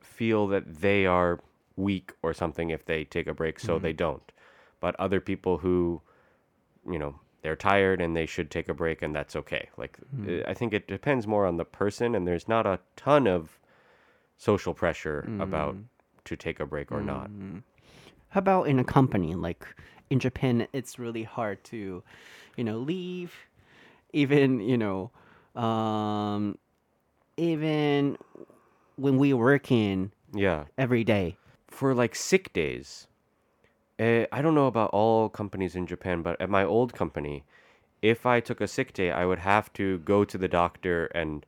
[0.00, 1.40] feel that they are
[1.76, 3.96] weak or something if they take a break, so they mm-hmm.
[3.96, 4.32] don't.
[4.80, 6.02] But other people who,
[6.88, 9.68] you know, they're tired and they should take a break and that's okay.
[9.76, 13.26] Like uh, I think it depends more on the person and there's not a ton
[13.26, 13.58] of
[14.36, 15.84] social pressure about mm.
[16.24, 17.30] To take a break or not.
[18.30, 19.34] How about in a company?
[19.34, 19.64] Like
[20.10, 22.02] in Japan, it's really hard to,
[22.56, 23.34] you know, leave.
[24.12, 25.10] Even you know,
[25.60, 26.56] um,
[27.36, 28.16] even
[28.96, 30.64] when we working Yeah.
[30.78, 31.36] every day.
[31.68, 33.08] For like sick days,
[33.98, 37.44] uh, I don't know about all companies in Japan, but at my old company,
[38.02, 41.44] if I took a sick day, I would have to go to the doctor and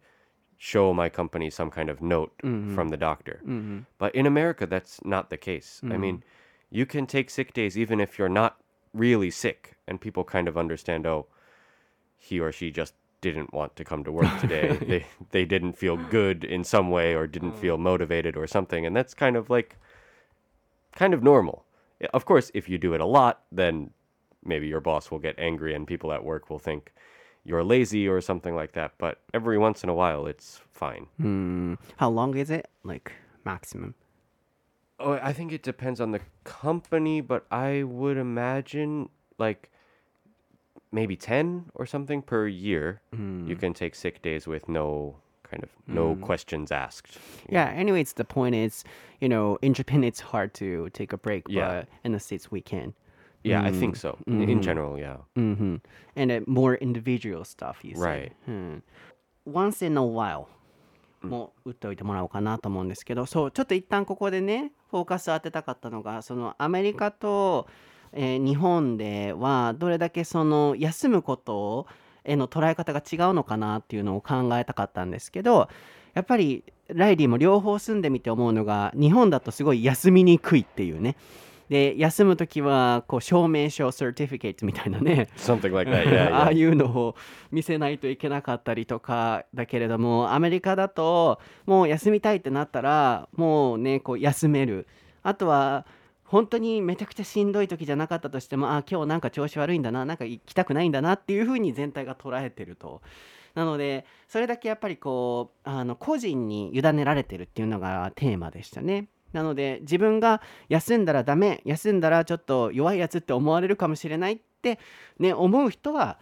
[0.58, 2.74] show my company some kind of note mm-hmm.
[2.74, 3.40] from the doctor.
[3.42, 3.80] Mm-hmm.
[3.98, 5.80] But in America, that's not the case.
[5.82, 6.00] I mm-hmm.
[6.00, 6.24] mean,
[6.70, 8.56] you can take sick days even if you're not
[8.94, 11.26] really sick, and people kind of understand, oh,
[12.18, 14.76] he or she just didn't want to come to work today.
[14.76, 17.60] they they didn't feel good in some way or didn't mm.
[17.60, 19.76] feel motivated or something, and that's kind of like
[20.94, 21.64] kind of normal.
[22.12, 23.90] Of course, if you do it a lot, then
[24.44, 26.92] maybe your boss will get angry and people at work will think
[27.46, 28.92] you're lazy or something like that.
[28.98, 31.06] But every once in a while, it's fine.
[31.20, 31.74] Hmm.
[31.96, 32.68] How long is it?
[32.82, 33.12] Like
[33.44, 33.94] maximum.
[34.98, 39.70] Oh, I think it depends on the company, but I would imagine like
[40.92, 43.00] maybe 10 or something per year.
[43.12, 47.18] You can take sick days with no kind of no questions asked.
[47.48, 47.68] Yeah.
[47.68, 48.82] Anyways, the point is,
[49.20, 51.68] you know, in Japan it's hard to take a break, Yeah.
[51.82, 52.94] but in the states we can.
[53.48, 54.18] Yeah, I think so.
[54.26, 55.18] In- general, yeah.
[55.34, 55.76] hmm
[56.16, 58.30] And uh, more individual stuff, you Right.
[58.30, 58.32] say.
[58.48, 58.82] うん。
[59.48, 60.46] Once in a while
[61.22, 67.66] も打っておいてもらおうかなと思うんですけど、そう、ちょっと一旦ここでね、フォーカス当てたかったのが、そのアメリカと、
[68.12, 71.86] えー日本ではどれだけその休むこと
[72.24, 75.68] への捉え方が違うのかなっていうのを考えたかったんですけど、
[76.14, 81.16] やっぱりライリーも両方住んでみて思うのが、日本だとすごい休みにくいっていうね。
[81.68, 86.04] で、休むときは、こう、証明書、サーティフィケートみたいなね、Something like that.
[86.04, 86.56] Yeah, ああ yeah.
[86.56, 87.16] いうのを
[87.50, 94.86] 見せないといけなかったりとかだけれどもアメリカだともう休みたいってなったらもうねこう休める
[95.22, 95.86] あとは
[96.24, 103.02] 本当にめちゃくちゃしんどい時じゃなかったとしてもあ今日なんか調子悪いんだななんか行きたくないんだなっていうふうに全体が捉えてると。
[103.54, 109.08] なのでそれだけやっぱりこうあの個人に委ねられてるっていうのがテーマでしたね。
[109.32, 114.78] なので自分が休んだらダメ休んだらちょっと弱いやつって思われるかもしれないって
[115.18, 116.18] ね思う人は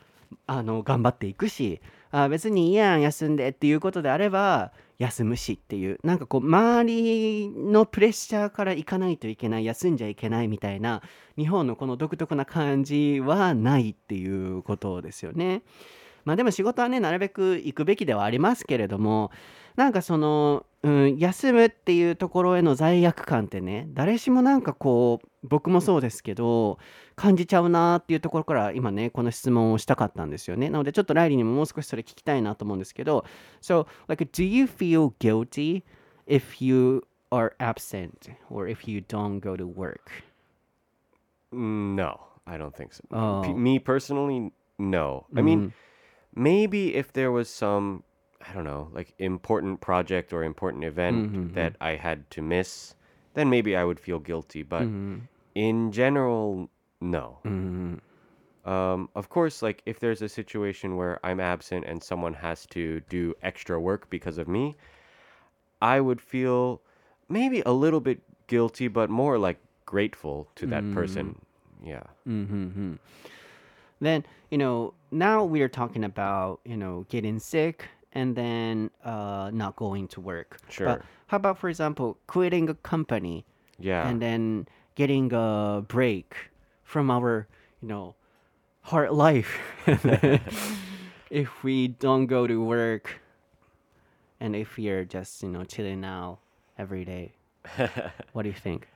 [0.47, 1.81] あの頑張っていくし
[2.11, 11.03] あ別にいいやん休んでっていうことであれば休むしっていうなんかこう周りのプレッシャーから行かないといけない休んじゃいけないみたいな
[11.37, 15.63] 日本のこの独特な感じはないっていうことですよね。
[16.25, 19.31] まあでも仕事はねなるべく行くべきではありますけれども
[19.77, 26.79] なんかその、うん、休むっていうところへの罪悪感ってね誰しもなんかこう僕もそうですけど
[27.17, 33.25] 感じちゃうなっていうところから今ねこの質問をしたかったんですよねなのでちょっとライリーにももう少しそれ聞きたいなと思うんですけど
[33.61, 35.83] So like do you feel guilty
[36.27, 37.05] if you
[37.35, 40.25] are absent or if you don't go to work?
[41.53, 43.03] No, I don't think so.
[43.11, 43.43] Oh.
[43.45, 45.27] P- me personally, no.
[45.37, 45.73] I mean,
[46.35, 48.03] maybe if there was some,
[48.49, 51.55] I don't know, like important project or important event mm-hmm, mm-hmm.
[51.55, 52.95] that I had to miss,
[53.35, 54.63] then maybe I would feel guilty.
[54.63, 55.19] But mm-hmm.
[55.55, 56.69] in general,
[57.01, 57.39] no.
[58.65, 63.01] Um, of course, like if there's a situation where I'm absent and someone has to
[63.09, 64.77] do extra work because of me,
[65.83, 66.81] I would feel
[67.29, 71.39] maybe a little bit guilty, but more like grateful to that person.
[71.85, 72.05] Yeah.
[72.27, 72.69] Mm-hmm.
[72.69, 72.95] Hmm.
[74.01, 79.51] Then, you know, now we are talking about, you know, getting sick and then uh,
[79.53, 80.59] not going to work.
[80.71, 80.87] Sure.
[80.87, 83.45] But how about, for example, quitting a company
[83.79, 84.09] Yeah.
[84.09, 86.35] and then getting a break
[86.85, 87.49] from our,
[87.83, 88.15] you know,
[88.83, 89.59] hard life?
[91.31, 93.21] if we don't go to work
[94.41, 96.39] and if we're just, you know, chilling out
[96.79, 97.33] every day,
[98.33, 98.89] what do you think?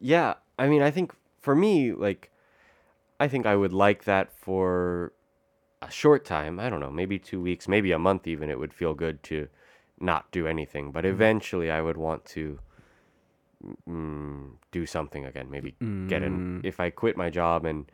[0.00, 2.30] Yeah, I mean, I think for me, like,
[3.20, 5.12] I think I would like that for
[5.88, 6.58] a short time.
[6.60, 8.50] I don't know, maybe two weeks, maybe a month even.
[8.50, 9.48] It would feel good to
[10.00, 10.92] not do anything.
[10.92, 11.14] But mm-hmm.
[11.14, 12.58] eventually, I would want to
[13.88, 15.50] mm, do something again.
[15.50, 15.74] Maybe
[16.08, 16.60] get an.
[16.62, 16.66] Mm.
[16.66, 17.90] If I quit my job and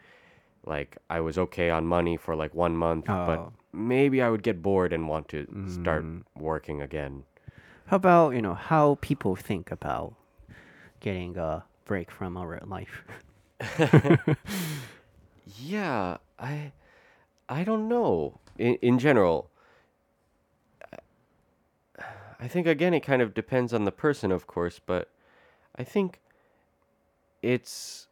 [0.67, 3.53] like I was okay on money for like one month, but Oh.
[3.73, 6.23] maybe I would get bored and want to start mm.
[6.37, 7.25] working again.
[7.87, 10.15] How about, you know, how people think about
[11.01, 13.03] getting a break from our life?
[15.59, 16.73] Yeah, I
[17.51, 18.39] I don't know.
[18.57, 19.51] In in general,
[22.39, 25.11] I think again it kind of depends on the person, of course, but
[25.77, 26.21] I think
[27.43, 28.07] it's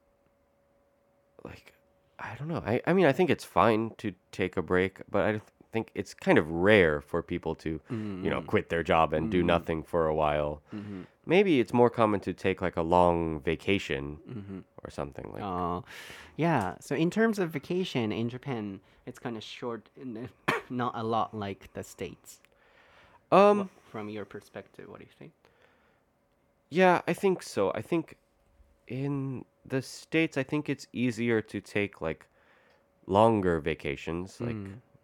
[1.45, 1.73] like
[2.19, 2.63] I don't know.
[2.67, 5.41] I, I mean, I think it's fine to take a break, but I
[5.73, 7.81] think it's kind of rare for people to,
[8.25, 8.47] you know, mm-hmm.
[8.47, 9.47] quit their job and do mm-hmm.
[9.47, 10.63] nothing for a while.
[10.75, 11.03] Mm-hmm.
[11.27, 14.19] Maybe it's more common to take like a long vacation
[14.85, 15.43] or something like.
[15.43, 15.85] oh,
[16.37, 16.75] yeah.
[16.81, 20.29] So in terms of vacation in Japan, it's kind of short, and
[20.71, 22.41] not a lot like the states.
[23.31, 25.33] Um, From your perspective, what do you think?
[26.71, 27.73] yeah, I think so.
[27.75, 28.17] I think
[28.87, 32.27] in the states, I think it's easier to take like
[33.07, 34.57] longer vacations, like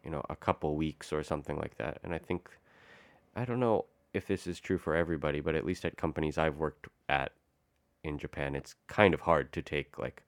[0.04, 1.98] you know, a couple weeks or something like that.
[2.04, 2.50] And I think
[3.34, 6.56] I don't know if this is true for everybody, but at least at companies I've
[6.58, 7.32] worked at
[8.05, 10.22] in Japan, it's kind of hard to take like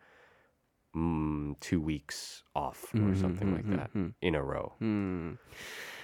[0.96, 4.72] mm, two weeks off or something like that in a row.
[4.80, 5.38] うん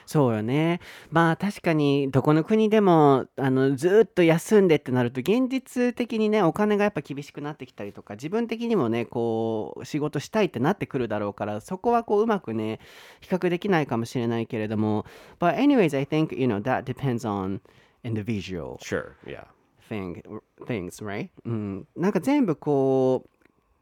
[0.05, 0.81] そうよね。
[1.11, 12.81] まあ確かにどこの国でもあのずーっと休んでってなると現実的にねお金がやっぱ厳しくなってきたりとか自分的にもねこう仕事したいってなってくるだろうからそこはこううまくね
[13.21, 15.07] 比較できないかもしれないけれども
[15.39, 17.61] But anyways I think you know that depends on
[18.03, 19.45] individual Sure, yeah.
[19.93, 20.23] Thing,
[20.67, 21.29] things, right?
[21.45, 23.29] うん、なんか全部こう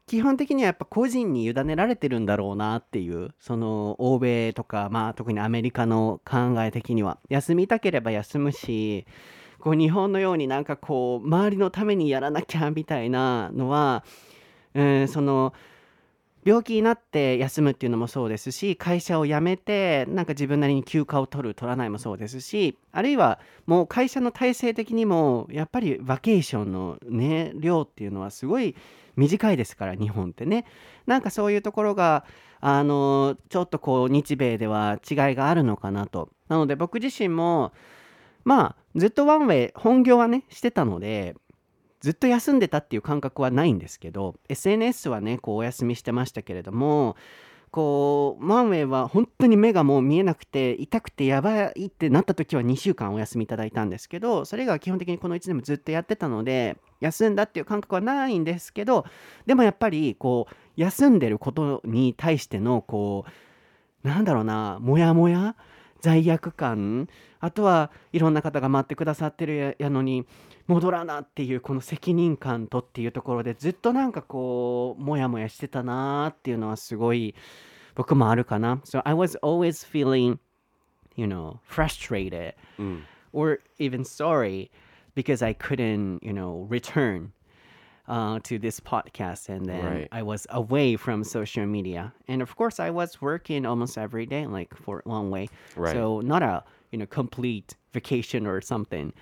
[0.07, 9.05] 基本的にはやっぱ個人に委ねられてるんだろうなっていうその欧米とかまあ特にアメリカの考え的には休みたければ休むし
[9.59, 14.03] こう日本のようになんかこう周りのためにやらなきゃみたいなのは、
[14.73, 15.53] うん、その
[16.43, 28.75] 病気になって休むっていうのもそうですし会社を辞めてなんか自分なりに休暇を取る取らないもそうですしあるいはもう会社の体制的にもやっぱりバケーションのね量っていうのはすごい
[29.15, 30.65] 短いですから日本ってね。
[31.05, 32.25] なんかそういうところが
[32.59, 36.29] あのちょっとこう日米では違いがあるのかなと。
[36.47, 37.73] なので僕自身も
[38.43, 41.35] まあずっとワンウェイ本業はねしてたので
[42.01, 47.15] ずっと休んでたっていう感覚はないんですけど SNS はねこうお休みしてましたけれども
[47.71, 59.05] こうワンウェイは本当に目がもう見えなくて痛くてやばいってなった時は2週間お休みいただいたんですけどそれが基本的にこの1年もずっとやってたので休んだっていう感覚はないんですけど
[59.45, 63.25] でもやっぱりこう休んでることに対してのこ
[64.03, 65.55] うなんだろうなモヤモヤ
[66.01, 67.07] 罪悪感
[67.39, 70.25] あとはいろんな方が待ってくださってるややのに
[70.67, 77.35] 戻らなっていうこの責任感とっていうところでずっとなんかこうモヤモヤしてたなーっていうのはすごい
[77.95, 78.81] 僕もあるかな。
[78.85, 80.39] So I was always feeling,
[81.15, 82.53] you know, frustrated
[83.33, 84.71] or even sorry
[85.15, 87.31] because I couldn't, you know, return
[88.11, 90.07] uh, to this podcast and then Right.
[90.11, 92.13] I was away from social media.
[92.27, 95.47] And of course, I was working almost every day, like for a long way.
[95.77, 95.93] Right.
[95.93, 99.13] So not a, you know, complete vacation or something.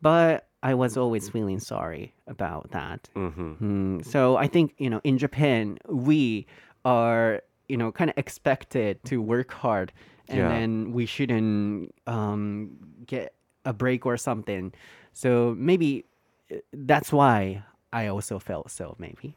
[0.00, 3.08] But I was always feeling sorry about that.
[3.14, 6.46] Mm, so I think, you know, in Japan, we
[6.84, 9.92] are, you know, kind of expected to work hard
[10.28, 10.48] and Yeah.
[10.48, 12.76] then we shouldn't um,
[13.06, 13.34] get
[13.64, 14.72] a break or something.
[15.12, 16.04] So maybe
[16.50, 17.62] uh, that's why
[17.92, 19.34] I also felt so, maybe.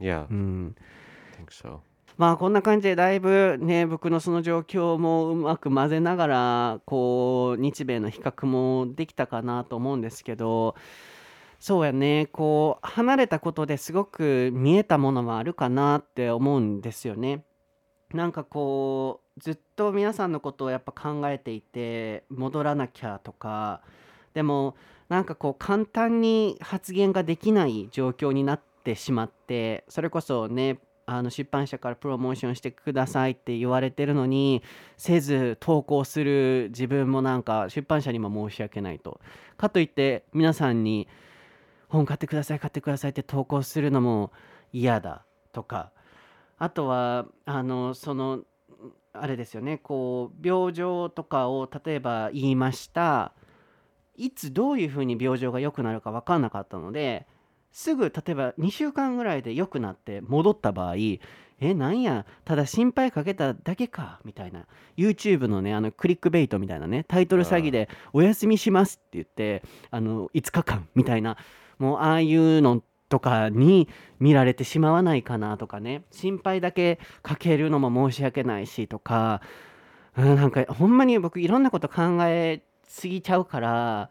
[0.00, 0.26] Yeah.
[0.28, 0.72] I
[1.36, 1.80] think so.
[2.16, 10.74] まあこんな感じでだいぶね僕のその状況もうまく混ぜながらこう日米の比較もできたかなと思うんですけど
[11.60, 17.44] そうやねこう離れたことですごく見えたものはあるかなって思うんですよね。
[18.12, 23.82] なんかこうずっと皆さんのことをやっぱ考えていて戻らなきゃとか
[24.34, 24.76] でも
[25.08, 34.62] なんかこう簡単に発言ができない状況になってしまってそれこそねあの出版社からプロモーションしてくださいって言われてるのに
[34.98, 39.18] せず投稿する自分もなんか出版社にも申し訳ないと。
[39.56, 41.08] かといって皆さんに
[41.88, 44.32] 本買ってください買ってくださいって投稿するのも
[44.70, 45.92] 嫌だとか
[46.58, 48.40] あとはあのその
[49.14, 53.32] あれですよねこう病状とかを例えば言いました。
[54.18, 57.26] いつどういうふうに病状が良くなるか分かんなかったので
[57.72, 60.94] すぐ例えば2週間ぐらいで良くなって戻った場合
[61.60, 64.66] えなんやただ心配かけただけかみたいな。
[64.96, 71.36] YouTube のねあのクリックベイトみたいなねタイトル詐欺で「お休みします」って言ってあの5日間みたいな。
[71.78, 73.88] もうああいうのとかに
[74.18, 76.02] 見られてしまわないかなとかね。
[76.10, 79.40] 心配だけかけるのも申し訳ないしとか、
[80.16, 84.10] うん、なんかほんまに僕いろんなこと考えすぎちゃうから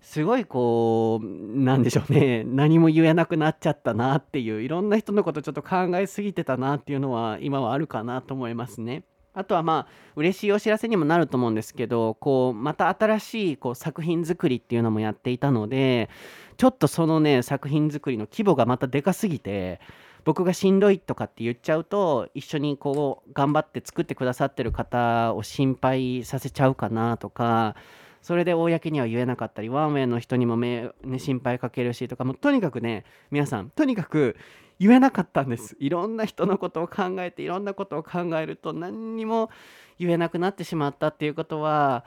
[0.00, 1.26] すごいこう
[1.58, 9.04] なんでしょうね何も言えなくなっちゃったなっていういろんな人のことちょっと考えすぎてたなっていうのは今はあるかなと思いますね。
[9.34, 16.08] あとはまあ嬉しいお知らせにもなると思うんですけどこうまた新しいこう作品作りっていうのもやっていたので
[16.56, 19.80] ちょっとそのね作品作りの規模がまたでかすぎて
[20.24, 27.76] 僕がしんどいとかって言っちゃうと一緒にこう頑張って作ってくださってる方を心配させちゃうかなとか
[28.22, 34.36] それで公には言えなかったりワンウェイの人にも、ね、心配かけるしとかもとにかくね皆さんとにかく
[34.78, 35.76] 言えなかったんです。
[35.80, 39.50] いろんな人のことを考えていろんなことを考えると何にも
[39.98, 42.04] 言えなくなってしまったっていうことは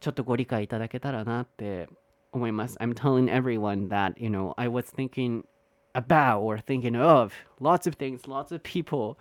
[0.00, 1.88] ちょっとご理解いただけたらなって
[2.32, 2.76] 思います。
[2.78, 5.44] I'm telling everyone that you know I was thinking
[5.94, 9.16] about or thinking of lots of things lots of people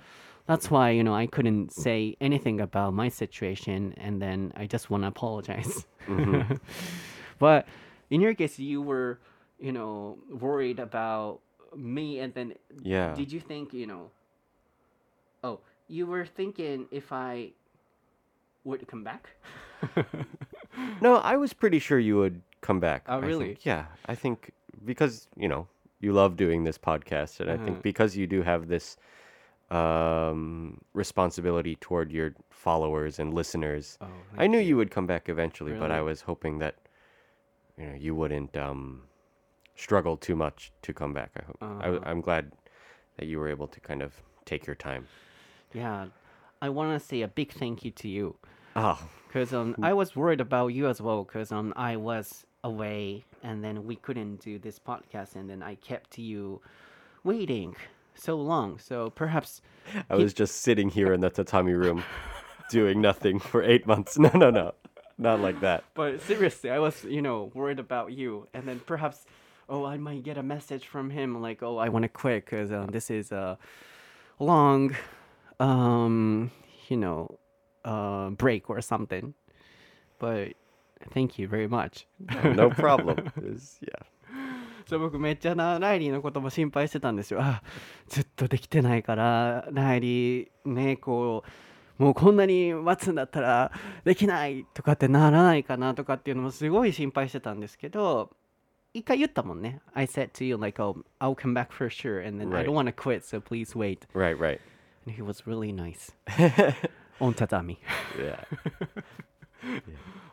[0.45, 4.89] that's why you know I couldn't say anything about my situation and then I just
[4.89, 5.85] want to apologize
[7.39, 7.67] but
[8.09, 9.19] in your case you were
[9.59, 11.39] you know worried about
[11.75, 13.13] me and then Yeah.
[13.15, 14.11] did you think you know
[15.43, 17.51] oh you were thinking if I
[18.63, 19.29] would come back
[21.01, 23.03] No, I was pretty sure you would come back.
[23.07, 23.27] Oh, I think.
[23.27, 23.57] really?
[23.61, 24.51] Yeah, I think
[24.85, 25.67] because you know
[25.99, 27.65] you love doing this podcast, and I Uh-huh.
[27.65, 28.97] think because you do have this
[29.73, 34.07] um, responsibility toward your followers and listeners, oh
[34.37, 35.73] I knew you would come back eventually.
[35.73, 36.75] But I was hoping that
[37.77, 39.01] you know you wouldn't um,
[39.75, 41.31] struggle too much to come back.
[41.39, 41.57] I hope.
[41.61, 41.99] I, Uh-huh.
[42.05, 42.51] I'm glad
[43.17, 44.13] that you were able to kind of
[44.45, 45.07] take your time.
[45.73, 46.07] yeah
[46.61, 48.35] I want to say a big thank you to you
[48.75, 53.25] Oh, because um, I was worried about you as well because um, I was away
[53.43, 56.61] and then we couldn't do this podcast and then I kept you
[57.23, 57.75] waiting
[58.15, 59.61] so long so perhaps
[60.09, 62.03] I was just sitting here in the tatami room,
[62.69, 64.17] doing nothing for eight months.
[64.19, 64.73] No, no, no,
[65.17, 65.83] not like that.
[65.93, 69.25] but seriously I was you know worried about you and then perhaps
[69.69, 72.71] oh I might get a message from him like oh I want to quit because
[72.71, 73.57] um, this is a
[74.39, 74.95] long
[75.59, 76.51] um
[76.89, 77.37] you know
[77.85, 79.33] uh, break or something
[80.19, 80.53] but
[81.11, 82.05] thank you very much
[82.43, 83.29] No problem.
[83.41, 84.02] Was- yeah.
[84.93, 87.39] そう僕めっちゃなライリーのことも心配してたんですよ。
[87.41, 87.63] あ
[88.07, 91.43] ずっとできてないからライリーねこ
[91.99, 93.71] うもうこんなに待つんだったら
[94.03, 98.29] できないとかってならないかなとかっていうのもすごい心配してたんですけど
[98.93, 99.81] 一回言ったもんね。
[99.95, 102.67] I said to you like oh I'll come back for sure and then I Right.
[102.67, 104.59] don't want to quit so please wait Right, right.
[105.07, 106.11] and he was really nice
[107.19, 107.77] on tatami
[108.19, 108.43] Yeah.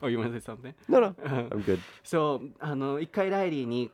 [0.03, 0.75] oh you want to say something?
[0.89, 1.79] No, no, I'm good.
[2.03, 3.91] そうあの一回ライリーに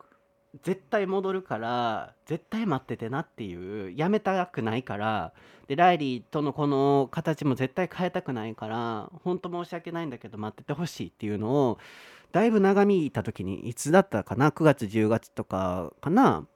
[0.63, 5.33] 絶対戻るから絶対待っててなっていうやめたくないから
[5.69, 11.79] でライリーとのこの形も絶対変えたくないから本当申し訳ないんだけど待っててほしいっていうのを
[12.33, 16.47] だいぶ長引いた時にいつだったかな9月10月とかかな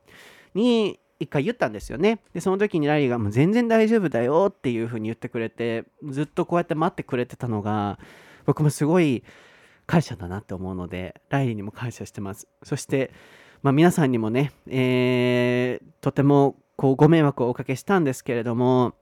[0.55, 2.21] に一回言ったんですよね。
[2.33, 7.99] でその時にライリーが「もう全然大丈夫だよ」っていう風に言ってくれてずっとこうやって待ってくれてたのが
[8.47, 9.23] 僕もすごい
[9.87, 12.49] 感謝だなって思うのでライリーにも感謝してます。
[12.63, 13.13] そして、
[13.63, 18.95] まあ、皆さんにもね、えーとてもこうご迷惑をおかけしたんですけれども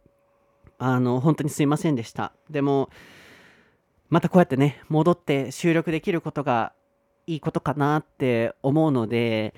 [0.79, 2.33] あの本当にすいませんでした。
[2.51, 2.91] でも
[4.09, 6.73] またこうやってね戻って収録できることが
[7.29, 9.55] いいことかなって思うので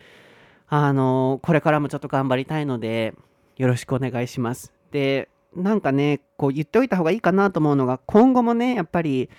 [0.69, 3.15] あのこれからもちょっと頑張りたいので
[3.57, 4.73] よろしくお願いします。
[4.91, 9.31] でなんかねこう言っておいた方がいいかなと思うのが今後もねやっぱり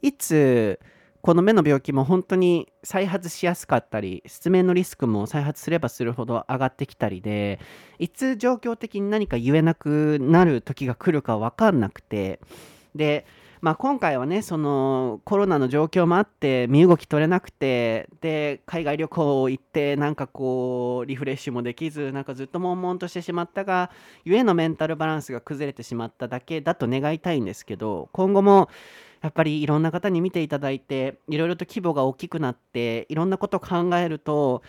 [0.00, 0.80] いつ
[1.22, 7.60] この目の病気も本当に再発しやすかったり失明のリスクも再発すればするほど上がってきたりで
[7.98, 12.40] いつ状況的に何か言えなくなる時が来るか分かんなくて。
[12.94, 13.24] で、
[13.60, 23.90] まあ、今回はねそのコロナの状況もあって身動き取れなくてで海外旅行行ってなんかこうリフレッシュもできずなんかずっと悶々としてしまったが
[24.24, 28.70] ゆえのメンタルバランスが崩れてしまっただけだと願いたいんですけど今後も
[29.22, 34.62] やっぱりいろんな方に見ていただいていろいろと規模が大きくなっていろんなことを考えると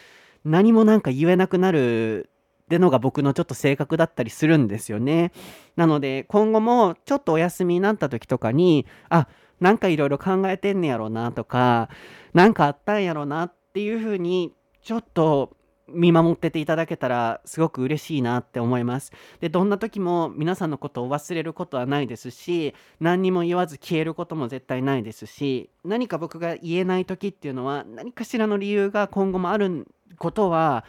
[0.43, 2.29] 何もなんか言えなくなる
[2.63, 5.31] ってのが僕のちょっと性格だったりするんですよね。
[5.75, 9.27] なので今後もちょっとお休みになった時とかにあ
[9.59, 11.89] なんかいろいろ考えてんねやろうなとか
[12.33, 15.55] なんかあったんやろうなっていうふうにちょっと
[15.93, 19.11] 見守ってていただけたらすごく嬉しいなって思います。
[19.39, 29.87] でどんな時も皆さんのことを忘れることはないですし何にも言わず消えることも絶対ないですし何か僕が言えない時っていうのは何かしらの理由が今後もある
[30.17, 30.85] ことは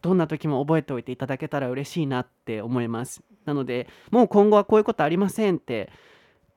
[0.00, 3.22] どんな時も覚えておいていただけたら嬉しいなって思います。
[3.44, 5.90] なのでもう今後はこういうことありませんって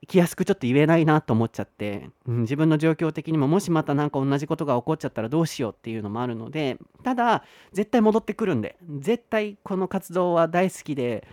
[0.08, 7.44] 気安くちょっと言えないなと思っちゃって、うん自分の状況的にももしまた何か同じことが起こっちゃったらどうしようっていうのもあるのでただ
[7.74, 11.28] 絶対戻ってくるんで絶対この活動は大好きで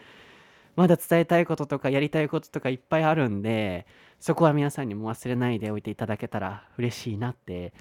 [0.77, 3.87] まだ伝えたいこととかやりたいこととかいっぱいあるんで
[4.21, 7.73] そこは皆さんにも忘れないでおいていただけたら嬉しいなって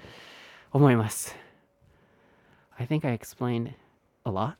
[0.72, 1.36] 思います。
[2.78, 3.74] I think I explained
[4.24, 4.56] a lot?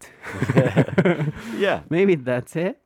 [1.59, 1.83] Yeah.
[1.91, 2.79] Maybe that's it?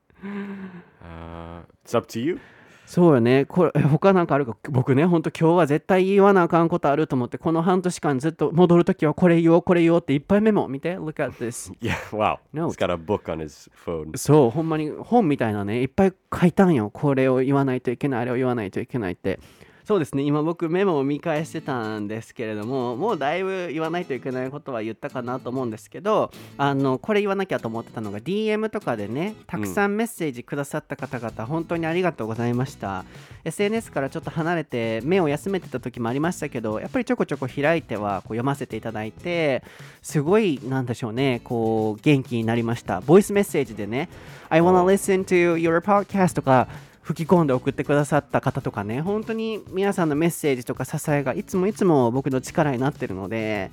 [1.03, 2.41] Uh, it's up to you.
[2.87, 3.45] そうよね。
[3.45, 4.57] これ 他なんかあるか？
[4.71, 10.97] 僕ね、ほんと今日は絶対言わなあかんことあると思って、この半年間ずっと戻るときはこれ言おう、これ言おうっていっぱいメモ見て。
[10.97, 11.73] Look at this.
[11.83, 11.95] Yeah.
[12.17, 12.39] Wow.
[12.53, 12.69] No.
[12.69, 14.17] He's got a book on his phone.
[14.17, 16.91] そう、ほんまに本みたいなね、いっぱい書いたんよ。
[16.91, 19.41] これを言わないといけない、あれを言わないといけないって。
[19.87, 33.05] そうですね、今僕メモを見返してたんですけれども、もうだいぶ言わないといけないことは言ったかなと思うんですけど、あの、これ言わなきゃと思ってたのが DM とかでね、たくさんメッセージくださった方々、本当にありがとうございました。
[33.45, 39.63] SNS からちょっと離れて目を休めてた時もありましたけど、やっぱりちょこちょこ開いてはこう読ませていただいて、
[40.03, 43.03] すごい、なんでしょうね、こう、元気になりました。
[43.03, 44.09] ボイスメッセージでね、
[44.49, 46.67] I wanna listen to your podcast とか、
[47.07, 53.71] 吹き込んで送ってくださった方とかね、本当に皆さんのメッセージとか支えがいつもいつも僕の力になってるので、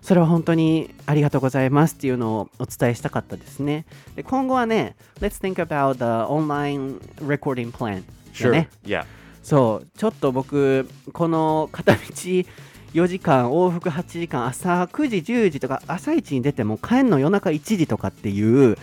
[0.00, 3.84] それは本当にありがとうございますっていうのをお伝えしたかったですね。
[4.16, 8.50] で今後はね、Let's think about the online recording plan で Sure.
[8.50, 8.70] ね。
[8.86, 9.04] Yeah.
[9.42, 18.78] そう、ちょっと僕、この片道4時間、往復8時間、朝9時、10時とか、朝一に出ても帰んの夜中1時とかっていう、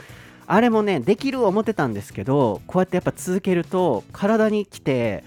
[0.54, 5.24] あれもね、できる思ってたんですけど、こうやってやっぱ続けると、体に来て、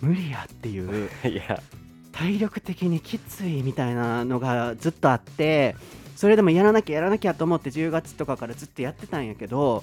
[0.00, 1.10] 無理やっていう.
[2.12, 5.76] 体力的にきついみたいなのがずっとあって
[6.16, 9.82] それでもやらなきゃやらなきゃと思って10月とかからずっとやってたんやけど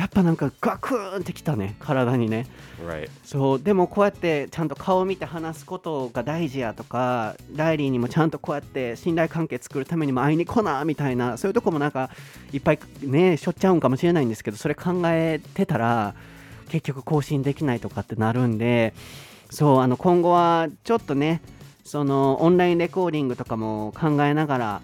[0.00, 2.46] やっぱなんかガクーンってきたね体にね.
[3.22, 12.08] そうでもこうやってちゃんと顔を見て話すことが大事やとかライリーにもちゃんとこうやって信頼関係作るためにも会いに来なみたいなそういうとこもなんか
[12.50, 16.14] いっぱいねしょっちゃうんかもしれないんですけどそれ考えてたら
[16.70, 18.94] 結局更新できないとかってなるんで
[19.50, 21.42] そうあの今後はちょっとね
[21.84, 24.80] そのオンラインレコーディングとかも考えながら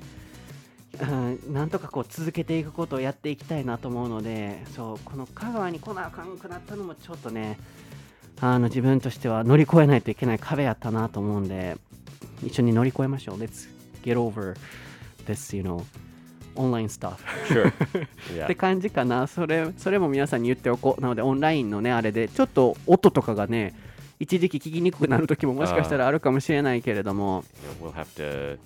[1.01, 7.59] うんなんとかこう続けていくことをやっていきたいなと思うのでそうこの香川に来なあかんくなったのもちょっとね
[8.41, 11.77] あの自分としては乗り越えないといけない壁やったなと思うんで
[12.45, 13.39] 一緒に乗り越えましょう。
[13.39, 13.69] Let's
[14.03, 14.57] get over
[15.27, 15.85] this you know
[16.55, 17.17] online stuff.
[17.49, 17.71] Sure.
[17.73, 17.73] っ
[18.35, 18.47] yeah.
[18.47, 19.27] て感じかな。
[19.27, 21.01] それそれも皆さんに言っておこう。
[21.01, 23.75] なのでオンラインのねあれでちょっと音とかがね
[24.21, 27.45] 一時期聞きにくくなる時ももしかしたらあるかもしれないけれども。
[27.81, 28.59] Know, we'll have to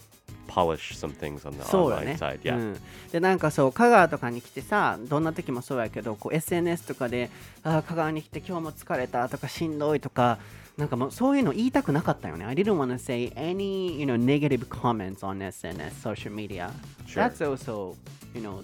[0.50, 2.40] polish some things on the そうよ online ね side.
[2.42, 2.56] Yeah.
[2.56, 2.76] うん、
[3.12, 7.30] でなんかそう香川とかに来てさどんな時もそうやけどこう SNS とかで
[7.62, 10.38] あー香川に来て今日も疲れたとかしんどいとか
[10.76, 16.70] なんかもうそういうの言いたくなかったよね I didn't want to say any you know negative comments on SNS social media
[17.06, 17.22] Sure.
[17.28, 17.96] that's also
[18.34, 18.62] you know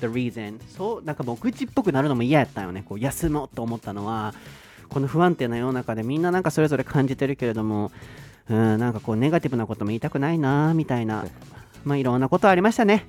[0.00, 4.34] the reason そうなんかもう愚痴っぽくなるのも嫌やったよねこう休もうと思ったのは
[4.88, 7.92] この不安定な世の中でみんななんかそれぞれ感じてるけれども
[8.50, 11.24] うんなんかこうネガティブなことも言いたくないなみたいな
[11.84, 13.06] まあいろんなことありましたね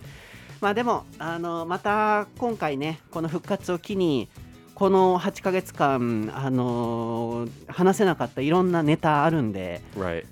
[0.61, 4.27] まあでもあのまた今回ねこの復活を機に
[4.75, 9.81] この8ヶ月間あの話せなかったいろんなネタあるんで.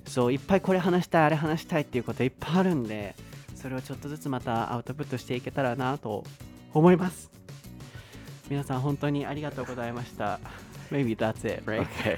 [0.06, 3.16] そういっぱいこれ話したいあれ話したいっていうこといっぱいあるんで
[3.56, 6.24] それをちょっとずつまたアウトプットしていけたらなと
[6.74, 7.30] 思います
[8.50, 10.40] 皆さん本当にありがとうございました
[10.92, 11.82] Maybe that's it, right?
[12.02, 12.18] Okay.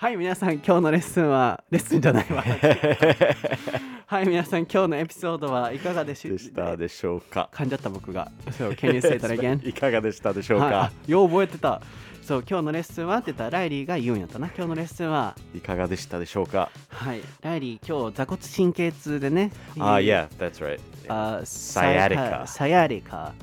[0.00, 2.42] はい皆さん今日のレッスンはレッスンじゃないわ。
[4.06, 7.50] はい皆さん今日のエピソードはいかがでしたでしょうか。
[7.52, 8.32] 噛んじゃった僕が。
[8.52, 9.68] So can you say that again?
[9.68, 11.82] いかがでしたでしょうはいあかよう覚えてた。
[12.22, 14.46] そう今日のレッスンはって言ったらライリーが言うんやったな。
[14.46, 15.36] 今日のレッスンは。
[15.54, 16.70] いかがでしたでしょうか。
[16.88, 17.20] はい。
[17.42, 19.52] ライリー今日座骨神経痛でね。
[19.76, 20.80] Ah, yeah, that's right.
[21.08, 23.34] あ Sciatica サヤリカ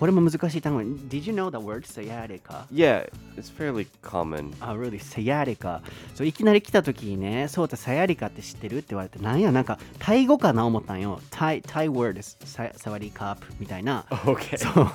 [0.00, 2.64] これも難しい単語 Did you know the word sciatica?
[2.72, 4.54] Yeah, it's fairly common.
[4.58, 4.98] あ、really?
[4.98, 5.82] サヤリカ。
[6.14, 11.20] そういきなり来た時にね、そうだ、サヤリカって知ってるって言われて、なんや、なんか、タイ語かな思ったんよ。
[11.28, 12.38] タイ、タイ word です。
[12.46, 14.06] ササワリカープみたいな。
[14.08, 14.56] Okay.
[14.56, 14.90] そう、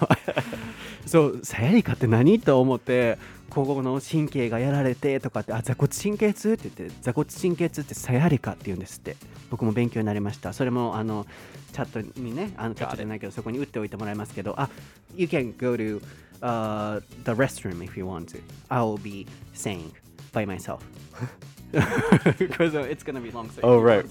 [1.06, 2.39] そう、サヤリカって何？
[2.39, 3.20] と思って、
[3.64, 9.16] ここの神経がやられてとかって、あ、座骨神経痛って言って、座骨神経痛ってサヤリカって言うんですって。
[9.49, 10.51] 僕も勉強になりました。
[10.51, 11.26] それも、あの、
[11.72, 14.70] チャットにね、あのチャットじゃないけど、そこに打っておいてもらいますけど、あ、
[15.16, 16.01] You can go to、
[16.41, 18.41] uh, the restroom if you want to.
[18.70, 19.91] I'll be saying
[20.34, 20.80] by myself.
[22.38, 23.49] Because it's gonna be long.
[23.49, 24.06] So Oh, right.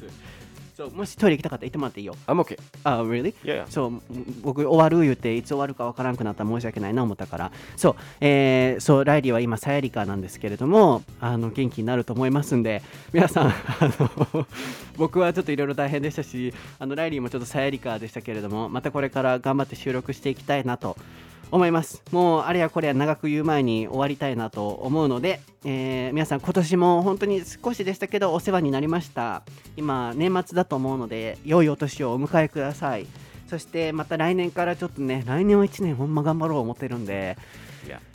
[0.76, 2.16] そうもしトイレ行きたかったら行ってもらっていいよ。
[2.26, 2.58] I'm okay.
[2.82, 3.32] あ、really?
[3.44, 3.64] Yeah.
[3.68, 4.02] そう、
[4.42, 7.52] 僕終わる言うて、いつ終わるかわからんくなったら申し訳ないな思ったから。
[7.76, 13.54] そう、えー、そう、ライリーは今、サヤリカなんですけれども、あの、元気になると思いますんで、皆さん、 あ
[14.34, 14.46] の、
[14.96, 20.96] 僕はちょっといろいろ大変でしたし、あの、ライリーもちょっとサヤリカでしたけれども、またこれから頑張って収録していきたいなと
[21.54, 22.02] 思います。
[22.10, 29.42] もう、あれやこれや長く言う前に終わりたいなと思うので、えー皆さん今年も本当に少しでしたけどお世話になりました。
[29.76, 33.06] 今、年末だと思うので、良いお年をお迎えください。
[33.48, 37.36] そしてまた来年からちょっとね来年は1年ほんま頑張ろう思ってるんで.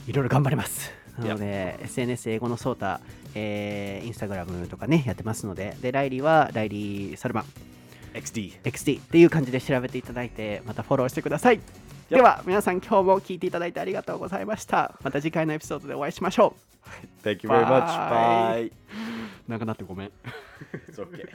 [0.08, 3.02] いろいろ頑張りますなので、SNS 英語のソータ、
[3.36, 7.46] えー、インスタグラムとかねやってますのででライリーはライリー・サルマン
[8.16, 8.62] XD.
[8.64, 11.60] XD っていう感じで調べていただいてまたフォローしてください、
[12.10, 16.56] では皆さん今日も聞いていただいてありがとうございましたまた次回のエピソードでお会いしましょ
[17.24, 17.86] Thank you very much.
[18.10, 18.72] Bye.
[19.48, 20.12] 長なってごめん
[20.90, 21.30] It's okay.